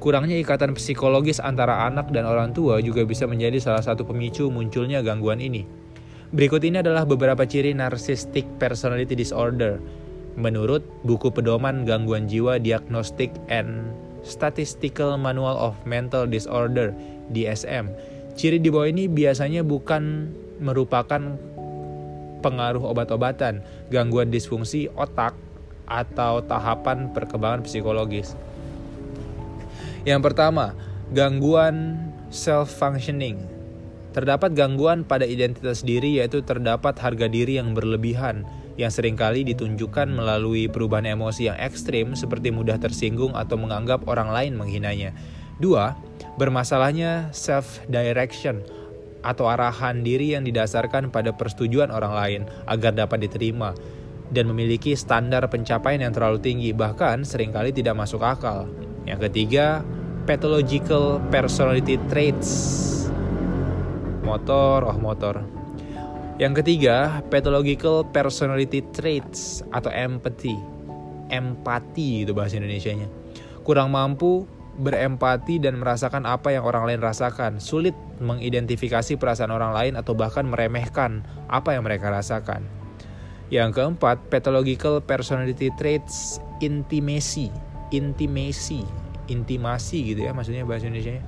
Kurangnya 0.02 0.34
ikatan 0.42 0.74
psikologis 0.74 1.38
antara 1.38 1.86
anak 1.86 2.10
dan 2.10 2.26
orang 2.26 2.50
tua 2.50 2.82
juga 2.82 3.06
bisa 3.06 3.22
menjadi 3.30 3.62
salah 3.62 3.86
satu 3.86 4.02
pemicu 4.02 4.50
munculnya 4.50 4.98
gangguan 4.98 5.38
ini. 5.38 5.62
Berikut 6.34 6.66
ini 6.66 6.82
adalah 6.82 7.06
beberapa 7.06 7.46
ciri 7.46 7.70
narcissistic 7.70 8.42
personality 8.58 9.14
disorder 9.14 9.78
menurut 10.34 10.82
buku 11.06 11.30
pedoman 11.30 11.84
gangguan 11.86 12.26
jiwa 12.26 12.58
diagnostik 12.58 13.30
and 13.46 13.94
Statistical 14.22 15.18
Manual 15.18 15.58
of 15.58 15.74
Mental 15.82 16.30
Disorder 16.30 16.94
DSM. 17.34 17.90
Ciri 18.38 18.58
di 18.62 18.70
bawah 18.70 18.88
ini 18.88 19.10
biasanya 19.10 19.66
bukan 19.66 20.30
merupakan 20.62 21.36
pengaruh 22.42 22.82
obat-obatan, 22.82 23.62
gangguan 23.88 24.34
disfungsi 24.34 24.90
otak, 24.98 25.38
atau 25.86 26.40
tahapan 26.42 27.10
perkembangan 27.12 27.62
psikologis. 27.66 28.34
Yang 30.02 30.32
pertama, 30.32 30.74
gangguan 31.14 32.10
self-functioning. 32.32 33.38
Terdapat 34.12 34.52
gangguan 34.52 35.08
pada 35.08 35.24
identitas 35.24 35.80
diri 35.80 36.20
yaitu 36.20 36.44
terdapat 36.44 36.92
harga 37.00 37.30
diri 37.32 37.56
yang 37.56 37.72
berlebihan 37.72 38.44
yang 38.76 38.88
sering 38.88 39.16
kali 39.16 39.44
ditunjukkan 39.44 40.08
melalui 40.08 40.68
perubahan 40.68 41.12
emosi 41.12 41.52
yang 41.52 41.58
ekstrim 41.60 42.16
seperti 42.16 42.48
mudah 42.48 42.80
tersinggung 42.80 43.36
atau 43.36 43.60
menganggap 43.60 44.04
orang 44.08 44.32
lain 44.32 44.56
menghinanya. 44.56 45.12
Dua, 45.60 45.92
bermasalahnya 46.40 47.30
self-direction 47.36 48.64
atau 49.22 49.46
arahan 49.46 50.02
diri 50.02 50.34
yang 50.34 50.42
didasarkan 50.42 51.14
pada 51.14 51.30
persetujuan 51.34 51.94
orang 51.94 52.12
lain 52.14 52.40
agar 52.66 52.94
dapat 52.94 53.26
diterima 53.26 53.74
dan 54.32 54.48
memiliki 54.48 54.96
standar 54.96 55.44
pencapaian 55.46 56.02
yang 56.02 56.12
terlalu 56.12 56.40
tinggi 56.40 56.70
bahkan 56.72 57.22
sering 57.22 57.54
kali 57.54 57.70
tidak 57.70 57.94
masuk 57.94 58.24
akal. 58.24 58.66
Yang 59.04 59.30
ketiga, 59.30 59.84
pathological 60.24 61.20
personality 61.28 62.00
traits. 62.08 62.50
Motor, 64.22 64.88
oh 64.88 64.98
motor. 64.98 65.42
Yang 66.40 66.64
ketiga, 66.64 67.20
pathological 67.28 68.08
personality 68.08 68.80
traits 68.94 69.60
atau 69.68 69.92
empathy. 69.92 70.56
Empati 71.28 72.24
itu 72.24 72.32
bahasa 72.32 72.56
Indonesianya. 72.56 73.06
Kurang 73.62 73.92
mampu 73.92 74.48
berempati 74.78 75.60
dan 75.60 75.76
merasakan 75.76 76.24
apa 76.24 76.52
yang 76.56 76.64
orang 76.64 76.88
lain 76.88 77.00
rasakan, 77.04 77.60
sulit 77.60 77.92
mengidentifikasi 78.24 79.20
perasaan 79.20 79.52
orang 79.52 79.76
lain 79.76 79.92
atau 80.00 80.16
bahkan 80.16 80.48
meremehkan 80.48 81.26
apa 81.52 81.76
yang 81.76 81.84
mereka 81.84 82.08
rasakan. 82.08 82.64
Yang 83.52 83.76
keempat, 83.76 84.32
pathological 84.32 85.04
personality 85.04 85.68
traits 85.76 86.40
intimacy, 86.64 87.52
intimacy, 87.92 88.86
intimasi 89.28 90.14
gitu 90.14 90.24
ya 90.24 90.32
maksudnya 90.32 90.64
bahasa 90.64 90.88
Indonesia. 90.88 91.20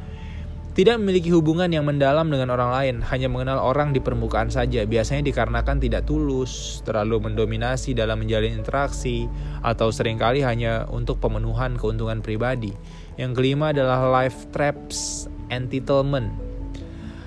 Tidak 0.74 0.98
memiliki 0.98 1.30
hubungan 1.30 1.70
yang 1.70 1.86
mendalam 1.86 2.26
dengan 2.26 2.50
orang 2.50 2.74
lain, 2.74 2.96
hanya 3.06 3.30
mengenal 3.30 3.62
orang 3.62 3.94
di 3.94 4.02
permukaan 4.02 4.50
saja. 4.50 4.82
Biasanya 4.82 5.22
dikarenakan 5.22 5.78
tidak 5.78 6.02
tulus, 6.02 6.82
terlalu 6.82 7.30
mendominasi 7.30 7.94
dalam 7.94 8.18
menjalin 8.18 8.58
interaksi, 8.58 9.30
atau 9.62 9.94
sering 9.94 10.18
kali 10.18 10.42
hanya 10.42 10.82
untuk 10.90 11.22
pemenuhan 11.22 11.78
keuntungan 11.78 12.26
pribadi. 12.26 12.74
Yang 13.14 13.32
kelima 13.38 13.70
adalah 13.70 14.02
life 14.22 14.50
traps 14.50 15.30
entitlement. 15.52 16.34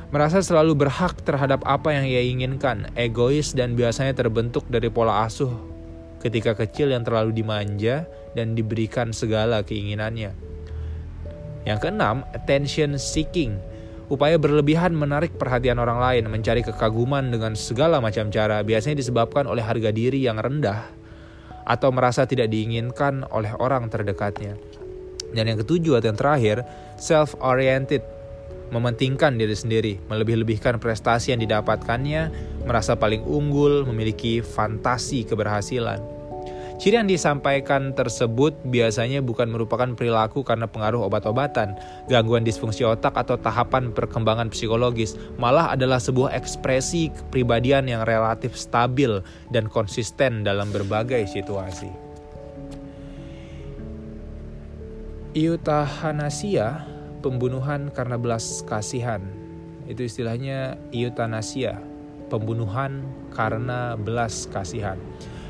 Merasa 0.08 0.40
selalu 0.40 0.88
berhak 0.88 1.20
terhadap 1.24 1.64
apa 1.68 1.92
yang 1.92 2.08
ia 2.08 2.24
inginkan, 2.24 2.88
egois 2.96 3.52
dan 3.52 3.76
biasanya 3.76 4.16
terbentuk 4.16 4.64
dari 4.72 4.88
pola 4.88 5.28
asuh 5.28 5.52
ketika 6.24 6.58
kecil 6.58 6.92
yang 6.92 7.06
terlalu 7.06 7.36
dimanja 7.36 8.08
dan 8.34 8.56
diberikan 8.58 9.14
segala 9.14 9.62
keinginannya. 9.64 10.34
Yang 11.68 11.80
keenam, 11.84 12.24
attention 12.32 12.96
seeking. 12.96 13.60
Upaya 14.08 14.40
berlebihan 14.40 14.96
menarik 14.96 15.36
perhatian 15.36 15.84
orang 15.84 16.00
lain, 16.00 16.32
mencari 16.32 16.64
kekaguman 16.64 17.28
dengan 17.28 17.60
segala 17.60 18.00
macam 18.00 18.32
cara, 18.32 18.64
biasanya 18.64 19.04
disebabkan 19.04 19.44
oleh 19.44 19.60
harga 19.60 19.92
diri 19.92 20.24
yang 20.24 20.40
rendah 20.40 20.88
atau 21.68 21.92
merasa 21.92 22.24
tidak 22.24 22.48
diinginkan 22.48 23.28
oleh 23.28 23.52
orang 23.60 23.92
terdekatnya. 23.92 24.56
Dan 25.36 25.52
yang 25.52 25.60
ketujuh 25.60 26.00
atau 26.00 26.08
yang 26.12 26.20
terakhir, 26.20 26.64
self-oriented, 26.96 28.04
mementingkan 28.72 29.40
diri 29.40 29.56
sendiri, 29.56 29.94
melebih-lebihkan 30.12 30.80
prestasi 30.80 31.32
yang 31.32 31.42
didapatkannya, 31.44 32.32
merasa 32.68 33.00
paling 33.00 33.24
unggul, 33.24 33.88
memiliki 33.88 34.44
fantasi 34.44 35.24
keberhasilan. 35.24 36.18
Ciri 36.78 36.94
yang 37.02 37.10
disampaikan 37.10 37.98
tersebut 37.98 38.54
biasanya 38.70 39.26
bukan 39.26 39.50
merupakan 39.50 39.90
perilaku 39.98 40.46
karena 40.46 40.70
pengaruh 40.70 41.10
obat-obatan, 41.10 41.74
gangguan 42.06 42.46
disfungsi 42.46 42.86
otak 42.86 43.18
atau 43.18 43.34
tahapan 43.34 43.90
perkembangan 43.90 44.54
psikologis, 44.54 45.18
malah 45.42 45.74
adalah 45.74 45.98
sebuah 45.98 46.38
ekspresi 46.38 47.10
kepribadian 47.10 47.90
yang 47.90 48.06
relatif 48.06 48.54
stabil 48.54 49.26
dan 49.50 49.66
konsisten 49.74 50.46
dalam 50.46 50.70
berbagai 50.70 51.26
situasi. 51.26 52.07
Eutanasia, 55.36 56.88
pembunuhan 57.20 57.92
karena 57.92 58.16
belas 58.16 58.64
kasihan. 58.64 59.20
Itu 59.84 60.08
istilahnya 60.08 60.80
eutanasia, 60.96 61.84
pembunuhan 62.32 63.04
karena 63.36 64.00
belas 64.00 64.48
kasihan. 64.48 64.96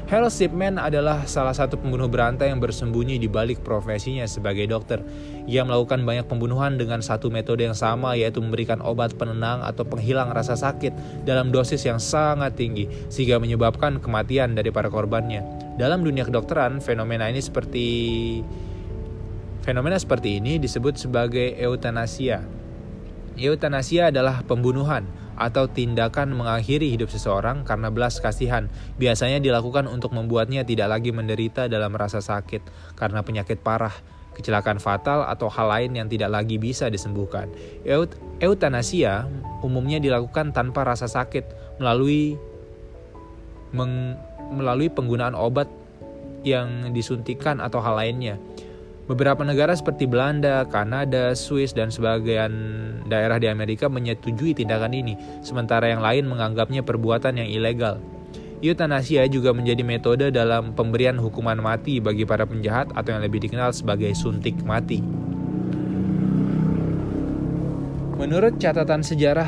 Harold 0.08 0.32
Shipman 0.32 0.80
adalah 0.80 1.28
salah 1.28 1.52
satu 1.52 1.76
pembunuh 1.76 2.08
berantai 2.08 2.48
yang 2.48 2.64
bersembunyi 2.64 3.20
di 3.20 3.28
balik 3.28 3.60
profesinya 3.60 4.24
sebagai 4.24 4.64
dokter. 4.64 5.04
Ia 5.52 5.68
melakukan 5.68 6.08
banyak 6.08 6.32
pembunuhan 6.32 6.80
dengan 6.80 7.04
satu 7.04 7.28
metode 7.28 7.68
yang 7.68 7.76
sama 7.76 8.16
yaitu 8.16 8.40
memberikan 8.40 8.80
obat 8.80 9.20
penenang 9.20 9.60
atau 9.68 9.84
penghilang 9.84 10.32
rasa 10.32 10.56
sakit 10.56 10.96
dalam 11.28 11.52
dosis 11.52 11.84
yang 11.84 12.00
sangat 12.00 12.56
tinggi 12.56 12.88
sehingga 13.12 13.36
menyebabkan 13.36 14.00
kematian 14.00 14.56
dari 14.56 14.72
para 14.72 14.88
korbannya. 14.88 15.44
Dalam 15.76 16.08
dunia 16.08 16.24
kedokteran, 16.24 16.80
fenomena 16.80 17.28
ini 17.28 17.44
seperti 17.44 17.86
fenomena 19.68 20.00
seperti 20.00 20.40
ini 20.40 20.64
disebut 20.64 20.96
sebagai 20.96 21.52
eutanasia. 21.60 22.40
Eutanasia 23.36 24.16
adalah 24.16 24.40
pembunuhan 24.48 25.04
atau 25.36 25.68
tindakan 25.68 26.32
mengakhiri 26.32 26.88
hidup 26.88 27.12
seseorang 27.12 27.68
karena 27.68 27.92
belas 27.92 28.24
kasihan 28.24 28.72
biasanya 28.96 29.44
dilakukan 29.44 29.92
untuk 29.92 30.16
membuatnya 30.16 30.64
tidak 30.64 30.88
lagi 30.88 31.12
menderita 31.12 31.68
dalam 31.68 31.92
rasa 31.92 32.24
sakit 32.24 32.64
karena 32.96 33.28
penyakit 33.28 33.60
parah, 33.60 33.92
kecelakaan 34.40 34.80
fatal 34.80 35.28
atau 35.28 35.52
hal 35.52 35.68
lain 35.68 36.00
yang 36.00 36.08
tidak 36.08 36.32
lagi 36.32 36.56
bisa 36.56 36.88
disembuhkan. 36.88 37.52
Eut 37.84 38.16
eutanasia 38.40 39.28
umumnya 39.68 40.00
dilakukan 40.00 40.56
tanpa 40.56 40.88
rasa 40.88 41.12
sakit 41.12 41.76
melalui 41.84 42.40
melalui 44.48 44.88
penggunaan 44.88 45.36
obat 45.36 45.68
yang 46.48 46.96
disuntikan 46.96 47.60
atau 47.60 47.84
hal 47.84 48.00
lainnya. 48.00 48.40
Beberapa 49.08 49.40
negara 49.48 49.72
seperti 49.72 50.04
Belanda, 50.04 50.68
Kanada, 50.68 51.32
Swiss, 51.32 51.72
dan 51.72 51.88
sebagian 51.88 52.52
daerah 53.08 53.40
di 53.40 53.48
Amerika 53.48 53.88
menyetujui 53.88 54.52
tindakan 54.52 54.92
ini, 54.92 55.16
sementara 55.40 55.88
yang 55.88 56.04
lain 56.04 56.28
menganggapnya 56.28 56.84
perbuatan 56.84 57.40
yang 57.40 57.48
ilegal. 57.48 58.04
Eutanasia 58.60 59.24
juga 59.32 59.56
menjadi 59.56 59.80
metode 59.80 60.28
dalam 60.28 60.76
pemberian 60.76 61.16
hukuman 61.16 61.56
mati 61.56 62.04
bagi 62.04 62.28
para 62.28 62.44
penjahat 62.44 62.92
atau 63.00 63.16
yang 63.16 63.24
lebih 63.24 63.48
dikenal 63.48 63.72
sebagai 63.72 64.12
suntik 64.12 64.60
mati. 64.68 65.00
Menurut 68.20 68.60
catatan 68.60 69.08
sejarah, 69.08 69.48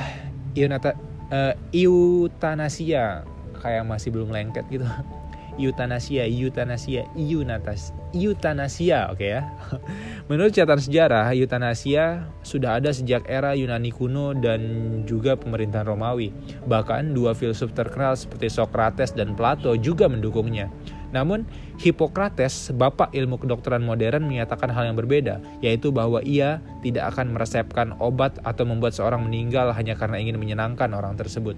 eh, 0.55 1.53
eutanasia 1.75 3.27
kayak 3.59 3.83
masih 3.83 4.15
belum 4.15 4.31
lengket 4.31 4.63
gitu 4.71 4.87
eutanasia, 5.59 6.23
eutanasia, 6.23 7.03
eunatas, 7.19 7.91
eutanasia, 8.15 9.11
oke 9.11 9.19
okay 9.19 9.29
ya. 9.37 9.41
Menurut 10.31 10.55
catatan 10.55 10.79
sejarah, 10.79 11.27
eutanasia 11.35 12.31
sudah 12.41 12.79
ada 12.79 12.95
sejak 12.95 13.27
era 13.27 13.51
Yunani 13.53 13.91
kuno 13.91 14.31
dan 14.31 14.61
juga 15.03 15.35
pemerintahan 15.35 15.85
Romawi. 15.85 16.31
Bahkan 16.63 17.11
dua 17.11 17.35
filsuf 17.35 17.75
terkenal 17.75 18.15
seperti 18.15 18.47
Socrates 18.47 19.11
dan 19.11 19.35
Plato 19.35 19.75
juga 19.75 20.07
mendukungnya. 20.07 20.71
Namun, 21.09 21.45
Hippocrates, 21.81 22.69
bapak 22.69 23.09
ilmu 23.17 23.41
kedokteran 23.41 23.81
modern 23.81 24.29
menyatakan 24.29 24.69
hal 24.69 24.93
yang 24.93 24.97
berbeda, 24.97 25.41
yaitu 25.57 25.89
bahwa 25.89 26.21
ia 26.21 26.61
tidak 26.85 27.15
akan 27.15 27.33
meresepkan 27.33 27.97
obat 27.97 28.37
atau 28.45 28.63
membuat 28.67 28.93
seorang 28.93 29.25
meninggal 29.25 29.73
hanya 29.73 29.97
karena 29.97 30.21
ingin 30.21 30.37
menyenangkan 30.37 30.93
orang 30.93 31.17
tersebut. 31.17 31.57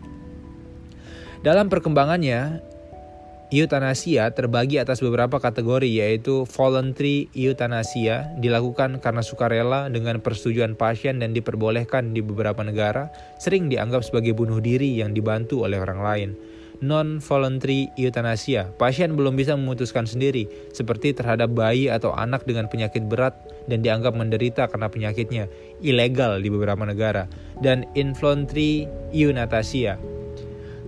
Dalam 1.42 1.74
perkembangannya, 1.74 2.62
Eutanasia 3.52 4.32
terbagi 4.32 4.80
atas 4.80 5.04
beberapa 5.04 5.36
kategori 5.36 5.84
yaitu 5.84 6.48
voluntary 6.48 7.28
euthanasia 7.36 8.32
dilakukan 8.40 9.04
karena 9.04 9.20
sukarela 9.20 9.92
dengan 9.92 10.24
persetujuan 10.24 10.80
pasien 10.80 11.20
dan 11.20 11.36
diperbolehkan 11.36 12.16
di 12.16 12.24
beberapa 12.24 12.64
negara, 12.64 13.12
sering 13.44 13.68
dianggap 13.68 14.08
sebagai 14.08 14.32
bunuh 14.32 14.64
diri 14.64 14.96
yang 14.96 15.12
dibantu 15.12 15.68
oleh 15.68 15.84
orang 15.84 16.00
lain. 16.00 16.30
Non-voluntary 16.80 17.92
euthanasia, 18.00 18.72
pasien 18.80 19.20
belum 19.20 19.36
bisa 19.36 19.60
memutuskan 19.60 20.08
sendiri, 20.08 20.48
seperti 20.72 21.12
terhadap 21.12 21.52
bayi 21.52 21.92
atau 21.92 22.16
anak 22.16 22.48
dengan 22.48 22.72
penyakit 22.72 23.04
berat 23.04 23.36
dan 23.68 23.84
dianggap 23.84 24.16
menderita 24.16 24.72
karena 24.72 24.88
penyakitnya, 24.88 25.52
ilegal 25.84 26.40
di 26.40 26.48
beberapa 26.48 26.88
negara. 26.88 27.28
Dan 27.60 27.84
involuntary 28.00 28.88
euthanasia, 29.12 30.00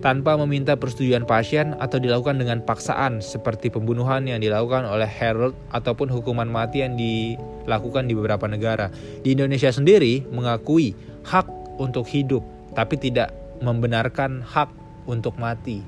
tanpa 0.04 0.36
meminta 0.36 0.76
persetujuan 0.76 1.24
pasien 1.24 1.72
atau 1.80 1.96
dilakukan 1.96 2.36
dengan 2.36 2.60
paksaan 2.60 3.24
seperti 3.24 3.72
pembunuhan 3.72 4.28
yang 4.28 4.36
dilakukan 4.36 4.84
oleh 4.84 5.08
Harold 5.08 5.56
ataupun 5.72 6.12
hukuman 6.12 6.44
mati 6.44 6.84
yang 6.84 6.92
dilakukan 6.92 8.04
di 8.04 8.12
beberapa 8.12 8.44
negara. 8.44 8.92
Di 9.24 9.32
Indonesia 9.32 9.72
sendiri 9.72 10.28
mengakui 10.28 10.92
hak 11.24 11.48
untuk 11.80 12.04
hidup 12.04 12.44
tapi 12.76 13.00
tidak 13.00 13.32
membenarkan 13.64 14.44
hak 14.44 14.68
untuk 15.08 15.40
mati. 15.40 15.80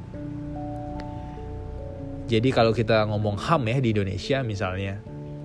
Jadi 2.33 2.49
kalau 2.57 2.73
kita 2.73 3.05
ngomong 3.13 3.37
HAM 3.37 3.69
ya 3.69 3.79
di 3.85 3.93
Indonesia 3.93 4.41
misalnya 4.41 4.97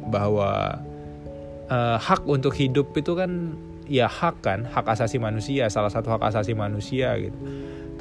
bahwa 0.07 0.79
uh, 1.67 1.99
hak 1.99 2.23
untuk 2.23 2.55
hidup 2.55 2.95
itu 2.95 3.19
kan 3.19 3.51
ya 3.83 4.07
hak 4.07 4.39
kan, 4.39 4.63
hak 4.63 4.87
asasi 4.87 5.19
manusia, 5.19 5.67
salah 5.67 5.91
satu 5.91 6.07
hak 6.15 6.23
asasi 6.31 6.55
manusia 6.55 7.19
gitu 7.19 7.35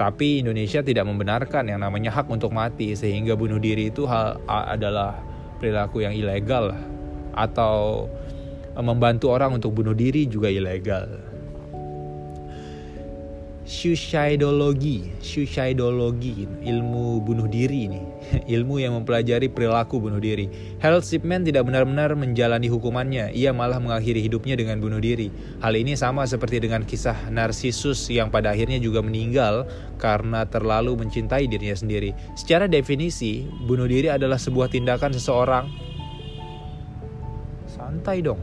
tapi 0.00 0.40
Indonesia 0.40 0.80
tidak 0.80 1.04
membenarkan 1.04 1.68
yang 1.68 1.84
namanya 1.84 2.08
hak 2.08 2.32
untuk 2.32 2.56
mati 2.56 2.96
sehingga 2.96 3.36
bunuh 3.36 3.60
diri 3.60 3.92
itu 3.92 4.08
hal 4.08 4.40
adalah 4.48 5.20
perilaku 5.60 6.00
yang 6.00 6.16
ilegal 6.16 6.72
atau 7.36 8.08
membantu 8.80 9.28
orang 9.28 9.60
untuk 9.60 9.76
bunuh 9.76 9.92
diri 9.92 10.24
juga 10.24 10.48
ilegal 10.48 11.04
suicidologi, 13.70 15.14
suicidologi, 15.22 16.42
ilmu 16.66 17.22
bunuh 17.22 17.46
diri 17.46 17.86
ini, 17.86 18.02
ilmu 18.58 18.82
yang 18.82 18.98
mempelajari 18.98 19.46
perilaku 19.46 20.02
bunuh 20.02 20.18
diri. 20.18 20.50
Harold 20.82 21.06
Shipman 21.06 21.46
tidak 21.46 21.70
benar-benar 21.70 22.18
menjalani 22.18 22.66
hukumannya, 22.66 23.30
ia 23.30 23.54
malah 23.54 23.78
mengakhiri 23.78 24.26
hidupnya 24.26 24.58
dengan 24.58 24.82
bunuh 24.82 24.98
diri. 24.98 25.30
Hal 25.62 25.78
ini 25.78 25.94
sama 25.94 26.26
seperti 26.26 26.66
dengan 26.66 26.82
kisah 26.82 27.30
Narsisus 27.30 28.10
yang 28.10 28.34
pada 28.34 28.50
akhirnya 28.50 28.82
juga 28.82 29.06
meninggal 29.06 29.70
karena 30.02 30.42
terlalu 30.50 31.06
mencintai 31.06 31.46
dirinya 31.46 31.78
sendiri. 31.78 32.10
Secara 32.34 32.66
definisi, 32.66 33.46
bunuh 33.70 33.86
diri 33.86 34.10
adalah 34.10 34.42
sebuah 34.42 34.66
tindakan 34.66 35.14
seseorang. 35.14 35.70
Santai 37.70 38.18
dong. 38.18 38.42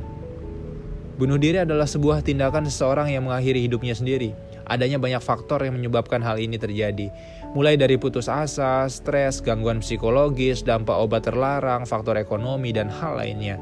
Bunuh 1.20 1.36
diri 1.36 1.60
adalah 1.60 1.90
sebuah 1.90 2.24
tindakan 2.24 2.64
seseorang 2.72 3.12
yang 3.12 3.28
mengakhiri 3.28 3.60
hidupnya 3.60 3.92
sendiri 3.92 4.47
adanya 4.68 5.00
banyak 5.02 5.24
faktor 5.24 5.64
yang 5.64 5.80
menyebabkan 5.80 6.20
hal 6.20 6.38
ini 6.38 6.60
terjadi. 6.60 7.10
Mulai 7.56 7.80
dari 7.80 7.96
putus 7.96 8.28
asa, 8.28 8.86
stres, 8.92 9.40
gangguan 9.40 9.80
psikologis, 9.80 10.62
dampak 10.62 10.96
obat 10.96 11.26
terlarang, 11.26 11.88
faktor 11.88 12.20
ekonomi, 12.20 12.76
dan 12.76 12.92
hal 12.92 13.18
lainnya. 13.18 13.56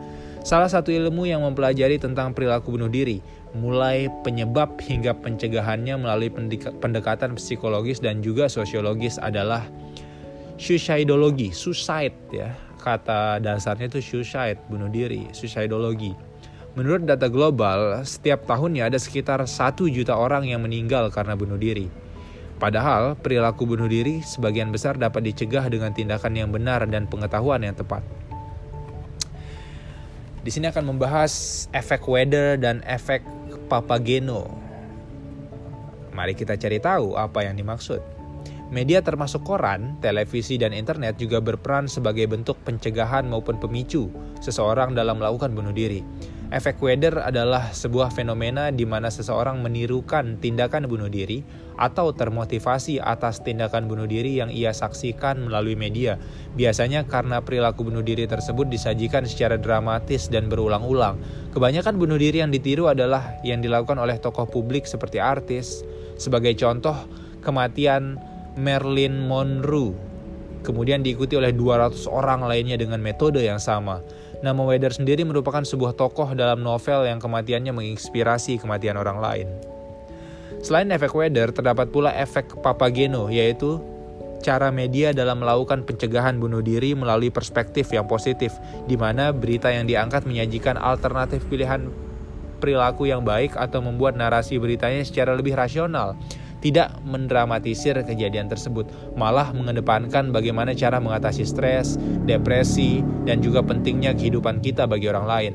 Salah 0.46 0.70
satu 0.70 0.94
ilmu 0.94 1.26
yang 1.26 1.42
mempelajari 1.42 1.98
tentang 1.98 2.30
perilaku 2.34 2.78
bunuh 2.78 2.90
diri, 2.90 3.18
mulai 3.58 4.12
penyebab 4.22 4.78
hingga 4.78 5.18
pencegahannya 5.18 5.98
melalui 5.98 6.30
pendekatan 6.82 7.34
psikologis 7.34 7.98
dan 7.98 8.22
juga 8.22 8.46
sosiologis 8.46 9.18
adalah 9.18 9.66
suicidologi, 10.62 11.50
suicide 11.50 12.14
ya. 12.30 12.54
Kata 12.78 13.42
dasarnya 13.42 13.90
itu 13.90 13.98
suicide, 13.98 14.62
bunuh 14.70 14.86
diri, 14.94 15.26
suicidologi. 15.34 16.14
Menurut 16.76 17.08
data 17.08 17.32
global, 17.32 18.04
setiap 18.04 18.44
tahunnya 18.44 18.92
ada 18.92 19.00
sekitar 19.00 19.40
1 19.40 19.88
juta 19.88 20.12
orang 20.20 20.44
yang 20.44 20.60
meninggal 20.60 21.08
karena 21.08 21.32
bunuh 21.32 21.56
diri. 21.56 21.88
Padahal, 22.60 23.16
perilaku 23.16 23.64
bunuh 23.64 23.88
diri 23.88 24.20
sebagian 24.20 24.76
besar 24.76 25.00
dapat 25.00 25.24
dicegah 25.24 25.64
dengan 25.72 25.96
tindakan 25.96 26.36
yang 26.36 26.52
benar 26.52 26.84
dan 26.92 27.08
pengetahuan 27.08 27.64
yang 27.64 27.80
tepat. 27.80 28.04
Di 30.44 30.52
sini 30.52 30.68
akan 30.68 30.92
membahas 30.92 31.66
efek 31.72 32.12
weather 32.12 32.60
dan 32.60 32.84
efek 32.84 33.24
Papageno. 33.72 34.52
Mari 36.12 36.36
kita 36.36 36.60
cari 36.60 36.84
tahu 36.84 37.16
apa 37.16 37.48
yang 37.48 37.56
dimaksud. 37.56 38.04
Media 38.68 39.00
termasuk 39.00 39.48
koran, 39.48 39.96
televisi, 40.04 40.60
dan 40.60 40.76
internet 40.76 41.16
juga 41.16 41.40
berperan 41.40 41.88
sebagai 41.88 42.28
bentuk 42.28 42.60
pencegahan 42.68 43.24
maupun 43.24 43.56
pemicu 43.64 44.12
seseorang 44.44 44.92
dalam 44.92 45.24
melakukan 45.24 45.56
bunuh 45.56 45.72
diri. 45.72 46.04
Efek 46.54 46.78
Weather 46.78 47.26
adalah 47.26 47.74
sebuah 47.74 48.14
fenomena 48.14 48.70
di 48.70 48.86
mana 48.86 49.10
seseorang 49.10 49.66
menirukan 49.66 50.38
tindakan 50.38 50.86
bunuh 50.86 51.10
diri 51.10 51.42
atau 51.74 52.14
termotivasi 52.14 53.02
atas 53.02 53.42
tindakan 53.42 53.90
bunuh 53.90 54.06
diri 54.06 54.38
yang 54.38 54.54
ia 54.54 54.70
saksikan 54.70 55.50
melalui 55.50 55.74
media. 55.74 56.22
Biasanya 56.54 57.10
karena 57.10 57.42
perilaku 57.42 57.90
bunuh 57.90 58.06
diri 58.06 58.30
tersebut 58.30 58.70
disajikan 58.70 59.26
secara 59.26 59.58
dramatis 59.58 60.30
dan 60.30 60.46
berulang-ulang. 60.46 61.18
Kebanyakan 61.50 61.98
bunuh 61.98 62.22
diri 62.22 62.46
yang 62.46 62.54
ditiru 62.54 62.94
adalah 62.94 63.42
yang 63.42 63.66
dilakukan 63.66 63.98
oleh 63.98 64.22
tokoh 64.22 64.46
publik 64.46 64.86
seperti 64.86 65.18
artis. 65.18 65.82
Sebagai 66.22 66.54
contoh, 66.62 67.10
kematian 67.42 68.22
Marilyn 68.54 69.26
Monroe 69.26 69.98
kemudian 70.66 71.06
diikuti 71.06 71.38
oleh 71.38 71.54
200 71.54 72.10
orang 72.10 72.42
lainnya 72.50 72.74
dengan 72.74 72.98
metode 72.98 73.46
yang 73.46 73.62
sama. 73.62 74.02
Nama 74.46 74.62
Weather 74.62 74.94
sendiri 74.94 75.26
merupakan 75.26 75.66
sebuah 75.66 75.98
tokoh 75.98 76.38
dalam 76.38 76.62
novel 76.62 77.10
yang 77.10 77.18
kematiannya 77.18 77.74
menginspirasi 77.74 78.62
kematian 78.62 78.94
orang 78.94 79.18
lain. 79.18 79.48
Selain 80.62 80.86
efek 80.94 81.18
Weather, 81.18 81.50
terdapat 81.50 81.90
pula 81.90 82.14
efek 82.14 82.54
Papageno, 82.62 83.26
yaitu 83.34 83.82
cara 84.46 84.70
media 84.70 85.18
dalam 85.18 85.42
melakukan 85.42 85.82
pencegahan 85.90 86.38
bunuh 86.38 86.62
diri 86.62 86.94
melalui 86.94 87.34
perspektif 87.34 87.90
yang 87.90 88.06
positif, 88.06 88.54
di 88.86 88.94
mana 88.94 89.34
berita 89.34 89.74
yang 89.74 89.90
diangkat 89.90 90.30
menyajikan 90.30 90.78
alternatif 90.78 91.42
pilihan 91.50 91.90
perilaku 92.62 93.10
yang 93.10 93.26
baik 93.26 93.58
atau 93.58 93.82
membuat 93.82 94.14
narasi 94.14 94.62
beritanya 94.62 95.02
secara 95.02 95.34
lebih 95.34 95.58
rasional 95.58 96.14
tidak 96.66 96.98
mendramatisir 97.06 97.94
kejadian 98.02 98.50
tersebut, 98.50 98.90
malah 99.14 99.54
mengedepankan 99.54 100.34
bagaimana 100.34 100.74
cara 100.74 100.98
mengatasi 100.98 101.46
stres, 101.46 101.94
depresi, 102.26 103.06
dan 103.30 103.38
juga 103.46 103.62
pentingnya 103.62 104.18
kehidupan 104.18 104.66
kita 104.66 104.90
bagi 104.90 105.06
orang 105.06 105.30
lain. 105.30 105.54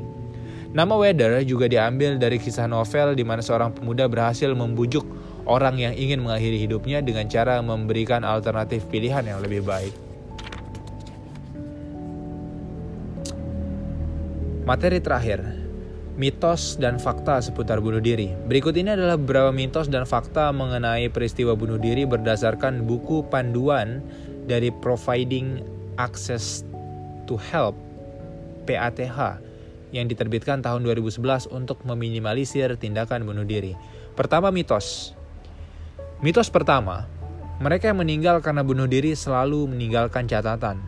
Nama 0.70 0.94
Weather 0.94 1.42
juga 1.42 1.66
diambil 1.66 2.14
dari 2.14 2.38
kisah 2.38 2.70
novel 2.70 3.18
di 3.18 3.26
mana 3.26 3.42
seorang 3.42 3.74
pemuda 3.74 4.06
berhasil 4.06 4.54
membujuk 4.54 5.02
orang 5.50 5.82
yang 5.82 5.98
ingin 5.98 6.22
mengakhiri 6.22 6.62
hidupnya 6.62 7.02
dengan 7.02 7.26
cara 7.26 7.58
memberikan 7.58 8.22
alternatif 8.22 8.86
pilihan 8.86 9.26
yang 9.26 9.42
lebih 9.42 9.66
baik. 9.66 9.90
Materi 14.62 15.02
terakhir, 15.02 15.59
mitos 16.20 16.76
dan 16.76 17.00
fakta 17.00 17.40
seputar 17.40 17.80
bunuh 17.80 18.04
diri. 18.04 18.36
Berikut 18.44 18.76
ini 18.76 18.92
adalah 18.92 19.16
beberapa 19.16 19.48
mitos 19.48 19.88
dan 19.88 20.04
fakta 20.04 20.52
mengenai 20.52 21.08
peristiwa 21.08 21.56
bunuh 21.56 21.80
diri 21.80 22.04
berdasarkan 22.04 22.84
buku 22.84 23.24
panduan 23.32 24.04
dari 24.44 24.68
Providing 24.68 25.64
Access 25.96 26.60
to 27.24 27.40
Help 27.40 27.72
PATH 28.68 29.40
yang 29.96 30.12
diterbitkan 30.12 30.60
tahun 30.60 30.84
2011 30.84 31.48
untuk 31.56 31.80
meminimalisir 31.88 32.76
tindakan 32.76 33.24
bunuh 33.24 33.48
diri. 33.48 33.72
Pertama 34.12 34.52
mitos. 34.52 35.16
Mitos 36.20 36.52
pertama, 36.52 37.08
mereka 37.64 37.88
yang 37.88 38.04
meninggal 38.04 38.44
karena 38.44 38.60
bunuh 38.60 38.84
diri 38.84 39.16
selalu 39.16 39.72
meninggalkan 39.72 40.28
catatan. 40.28 40.84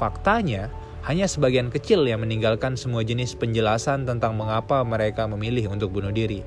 Faktanya, 0.00 0.72
hanya 1.06 1.30
sebagian 1.30 1.70
kecil 1.70 2.02
yang 2.02 2.26
meninggalkan 2.26 2.74
semua 2.74 3.06
jenis 3.06 3.38
penjelasan 3.38 4.10
tentang 4.10 4.34
mengapa 4.34 4.82
mereka 4.82 5.30
memilih 5.30 5.70
untuk 5.70 5.94
bunuh 5.94 6.10
diri. 6.10 6.42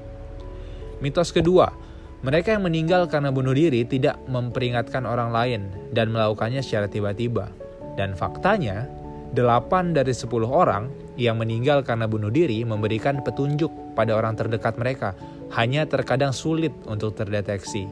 Mitos 1.00 1.32
kedua, 1.32 1.72
mereka 2.20 2.52
yang 2.52 2.68
meninggal 2.68 3.08
karena 3.08 3.32
bunuh 3.32 3.56
diri 3.56 3.88
tidak 3.88 4.20
memperingatkan 4.28 5.08
orang 5.08 5.32
lain 5.32 5.62
dan 5.96 6.12
melakukannya 6.12 6.60
secara 6.60 6.92
tiba-tiba. 6.92 7.48
Dan 7.96 8.20
faktanya, 8.20 8.84
8 9.32 9.96
dari 9.96 10.12
10 10.12 10.28
orang 10.44 10.92
yang 11.16 11.40
meninggal 11.40 11.80
karena 11.88 12.12
bunuh 12.12 12.28
diri 12.28 12.60
memberikan 12.68 13.24
petunjuk 13.24 13.72
pada 13.96 14.20
orang 14.20 14.36
terdekat 14.36 14.76
mereka, 14.76 15.16
hanya 15.56 15.88
terkadang 15.88 16.36
sulit 16.36 16.76
untuk 16.84 17.16
terdeteksi. 17.16 17.88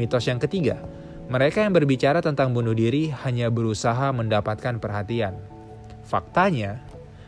Mitos 0.00 0.24
yang 0.24 0.40
ketiga, 0.40 0.80
mereka 1.28 1.60
yang 1.60 1.76
berbicara 1.76 2.24
tentang 2.24 2.56
bunuh 2.56 2.72
diri 2.72 3.12
hanya 3.28 3.52
berusaha 3.52 4.08
mendapatkan 4.16 4.80
perhatian. 4.80 5.53
Faktanya, 6.04 6.84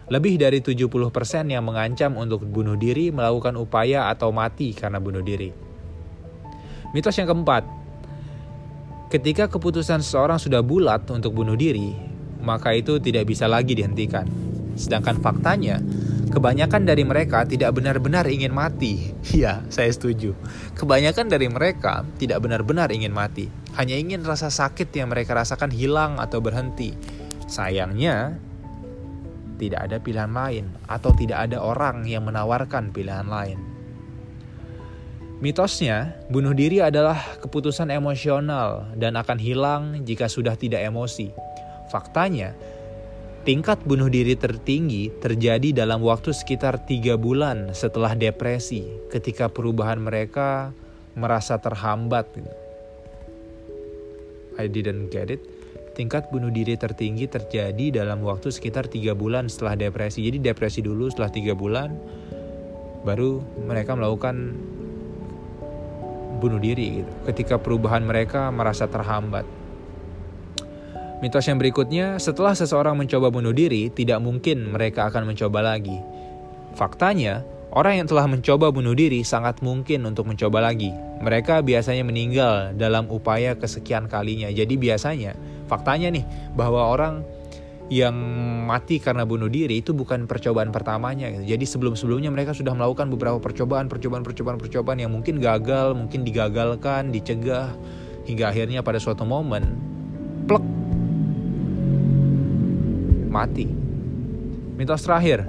lebih 0.07 0.39
dari 0.39 0.63
70% 0.63 0.87
yang 1.51 1.67
mengancam 1.67 2.15
untuk 2.15 2.47
bunuh 2.47 2.79
diri 2.79 3.11
melakukan 3.11 3.59
upaya 3.59 4.07
atau 4.07 4.31
mati 4.31 4.71
karena 4.71 5.03
bunuh 5.03 5.25
diri. 5.25 5.51
Mitos 6.95 7.19
yang 7.19 7.27
keempat, 7.27 7.67
ketika 9.11 9.51
keputusan 9.51 10.01
seseorang 10.07 10.39
sudah 10.39 10.63
bulat 10.63 11.03
untuk 11.11 11.35
bunuh 11.35 11.59
diri, 11.59 11.99
maka 12.39 12.71
itu 12.79 13.03
tidak 13.03 13.27
bisa 13.27 13.51
lagi 13.51 13.75
dihentikan. 13.75 14.31
Sedangkan 14.79 15.19
faktanya, 15.19 15.83
kebanyakan 16.31 16.87
dari 16.87 17.03
mereka 17.03 17.43
tidak 17.43 17.75
benar-benar 17.75 18.29
ingin 18.31 18.55
mati. 18.55 19.11
Ya, 19.37 19.67
saya 19.69 19.91
setuju. 19.91 20.33
Kebanyakan 20.79 21.27
dari 21.27 21.51
mereka 21.51 22.07
tidak 22.17 22.47
benar-benar 22.47 22.89
ingin 22.95 23.11
mati, 23.11 23.51
hanya 23.75 23.99
ingin 23.99 24.23
rasa 24.23 24.49
sakit 24.49 24.89
yang 24.95 25.11
mereka 25.11 25.35
rasakan 25.35 25.75
hilang 25.75 26.23
atau 26.23 26.39
berhenti. 26.39 26.95
Sayangnya, 27.51 28.39
tidak 29.57 29.89
ada 29.91 29.97
pilihan 29.99 30.31
lain 30.31 30.69
atau 30.87 31.11
tidak 31.17 31.49
ada 31.51 31.59
orang 31.59 32.05
yang 32.05 32.25
menawarkan 32.29 32.93
pilihan 32.93 33.27
lain. 33.27 33.59
Mitosnya, 35.37 36.17
bunuh 36.33 36.57
diri 36.57 36.81
adalah 36.81 37.21
keputusan 37.45 37.93
emosional 37.93 38.89
dan 38.97 39.21
akan 39.21 39.37
hilang 39.37 39.83
jika 40.01 40.33
sudah 40.33 40.57
tidak 40.57 40.81
emosi. 40.81 41.29
Faktanya, 41.93 42.57
tingkat 43.45 43.85
bunuh 43.85 44.09
diri 44.09 44.33
tertinggi 44.33 45.13
terjadi 45.21 45.85
dalam 45.85 46.01
waktu 46.01 46.33
sekitar 46.33 46.89
tiga 46.89 47.21
bulan 47.21 47.77
setelah 47.77 48.17
depresi, 48.17 48.89
ketika 49.13 49.53
perubahan 49.53 50.01
mereka 50.01 50.73
merasa 51.13 51.61
terhambat. 51.61 52.33
I 54.57 54.73
didn't 54.73 55.13
get 55.13 55.29
it. 55.29 55.56
Tingkat 55.97 56.29
bunuh 56.29 56.53
diri 56.53 56.77
tertinggi 56.77 57.25
terjadi 57.25 58.05
dalam 58.05 58.21
waktu 58.21 58.53
sekitar 58.53 58.85
tiga 58.85 59.17
bulan 59.17 59.49
setelah 59.49 59.81
depresi. 59.81 60.21
Jadi 60.29 60.45
depresi 60.45 60.85
dulu 60.85 61.09
setelah 61.09 61.33
tiga 61.33 61.57
bulan, 61.57 61.97
baru 63.01 63.41
mereka 63.65 63.97
melakukan 63.97 64.53
bunuh 66.37 66.61
diri 66.61 67.01
gitu. 67.01 67.13
Ketika 67.33 67.57
perubahan 67.57 68.05
mereka 68.05 68.53
merasa 68.53 68.85
terhambat. 68.85 69.49
Mitos 71.25 71.49
yang 71.49 71.57
berikutnya, 71.57 72.21
setelah 72.21 72.53
seseorang 72.53 72.93
mencoba 72.93 73.33
bunuh 73.33 73.57
diri, 73.57 73.89
tidak 73.89 74.21
mungkin 74.21 74.69
mereka 74.69 75.09
akan 75.09 75.33
mencoba 75.33 75.65
lagi. 75.65 75.97
Faktanya, 76.77 77.41
orang 77.73 78.05
yang 78.05 78.07
telah 78.13 78.29
mencoba 78.29 78.69
bunuh 78.69 78.93
diri 78.93 79.25
sangat 79.25 79.65
mungkin 79.65 80.05
untuk 80.05 80.29
mencoba 80.29 80.61
lagi. 80.61 80.93
Mereka 81.25 81.65
biasanya 81.65 82.05
meninggal 82.05 82.77
dalam 82.77 83.09
upaya 83.09 83.57
kesekian 83.57 84.13
kalinya. 84.13 84.53
Jadi 84.53 84.77
biasanya, 84.77 85.33
faktanya 85.67 86.09
nih, 86.11 86.25
bahwa 86.55 86.87
orang 86.91 87.27
yang 87.87 88.19
mati 88.67 88.99
karena 88.99 89.23
bunuh 89.23 89.47
diri 89.47 89.79
itu 89.79 89.95
bukan 89.95 90.27
percobaan 90.27 90.75
pertamanya 90.75 91.31
gitu. 91.31 91.55
Jadi 91.55 91.65
sebelum-sebelumnya 91.71 92.35
mereka 92.35 92.51
sudah 92.51 92.75
melakukan 92.75 93.07
beberapa 93.15 93.39
percobaan, 93.39 93.87
percobaan, 93.87 94.27
percobaan, 94.27 94.59
percobaan 94.59 94.99
yang 94.99 95.15
mungkin 95.15 95.39
gagal, 95.39 95.95
mungkin 95.95 96.27
digagalkan, 96.27 97.15
dicegah 97.15 97.71
hingga 98.27 98.51
akhirnya 98.51 98.83
pada 98.83 98.99
suatu 98.99 99.23
momen 99.23 99.79
plek 100.51 100.65
mati. 103.31 103.71
Mitos 104.77 105.07
terakhir, 105.07 105.47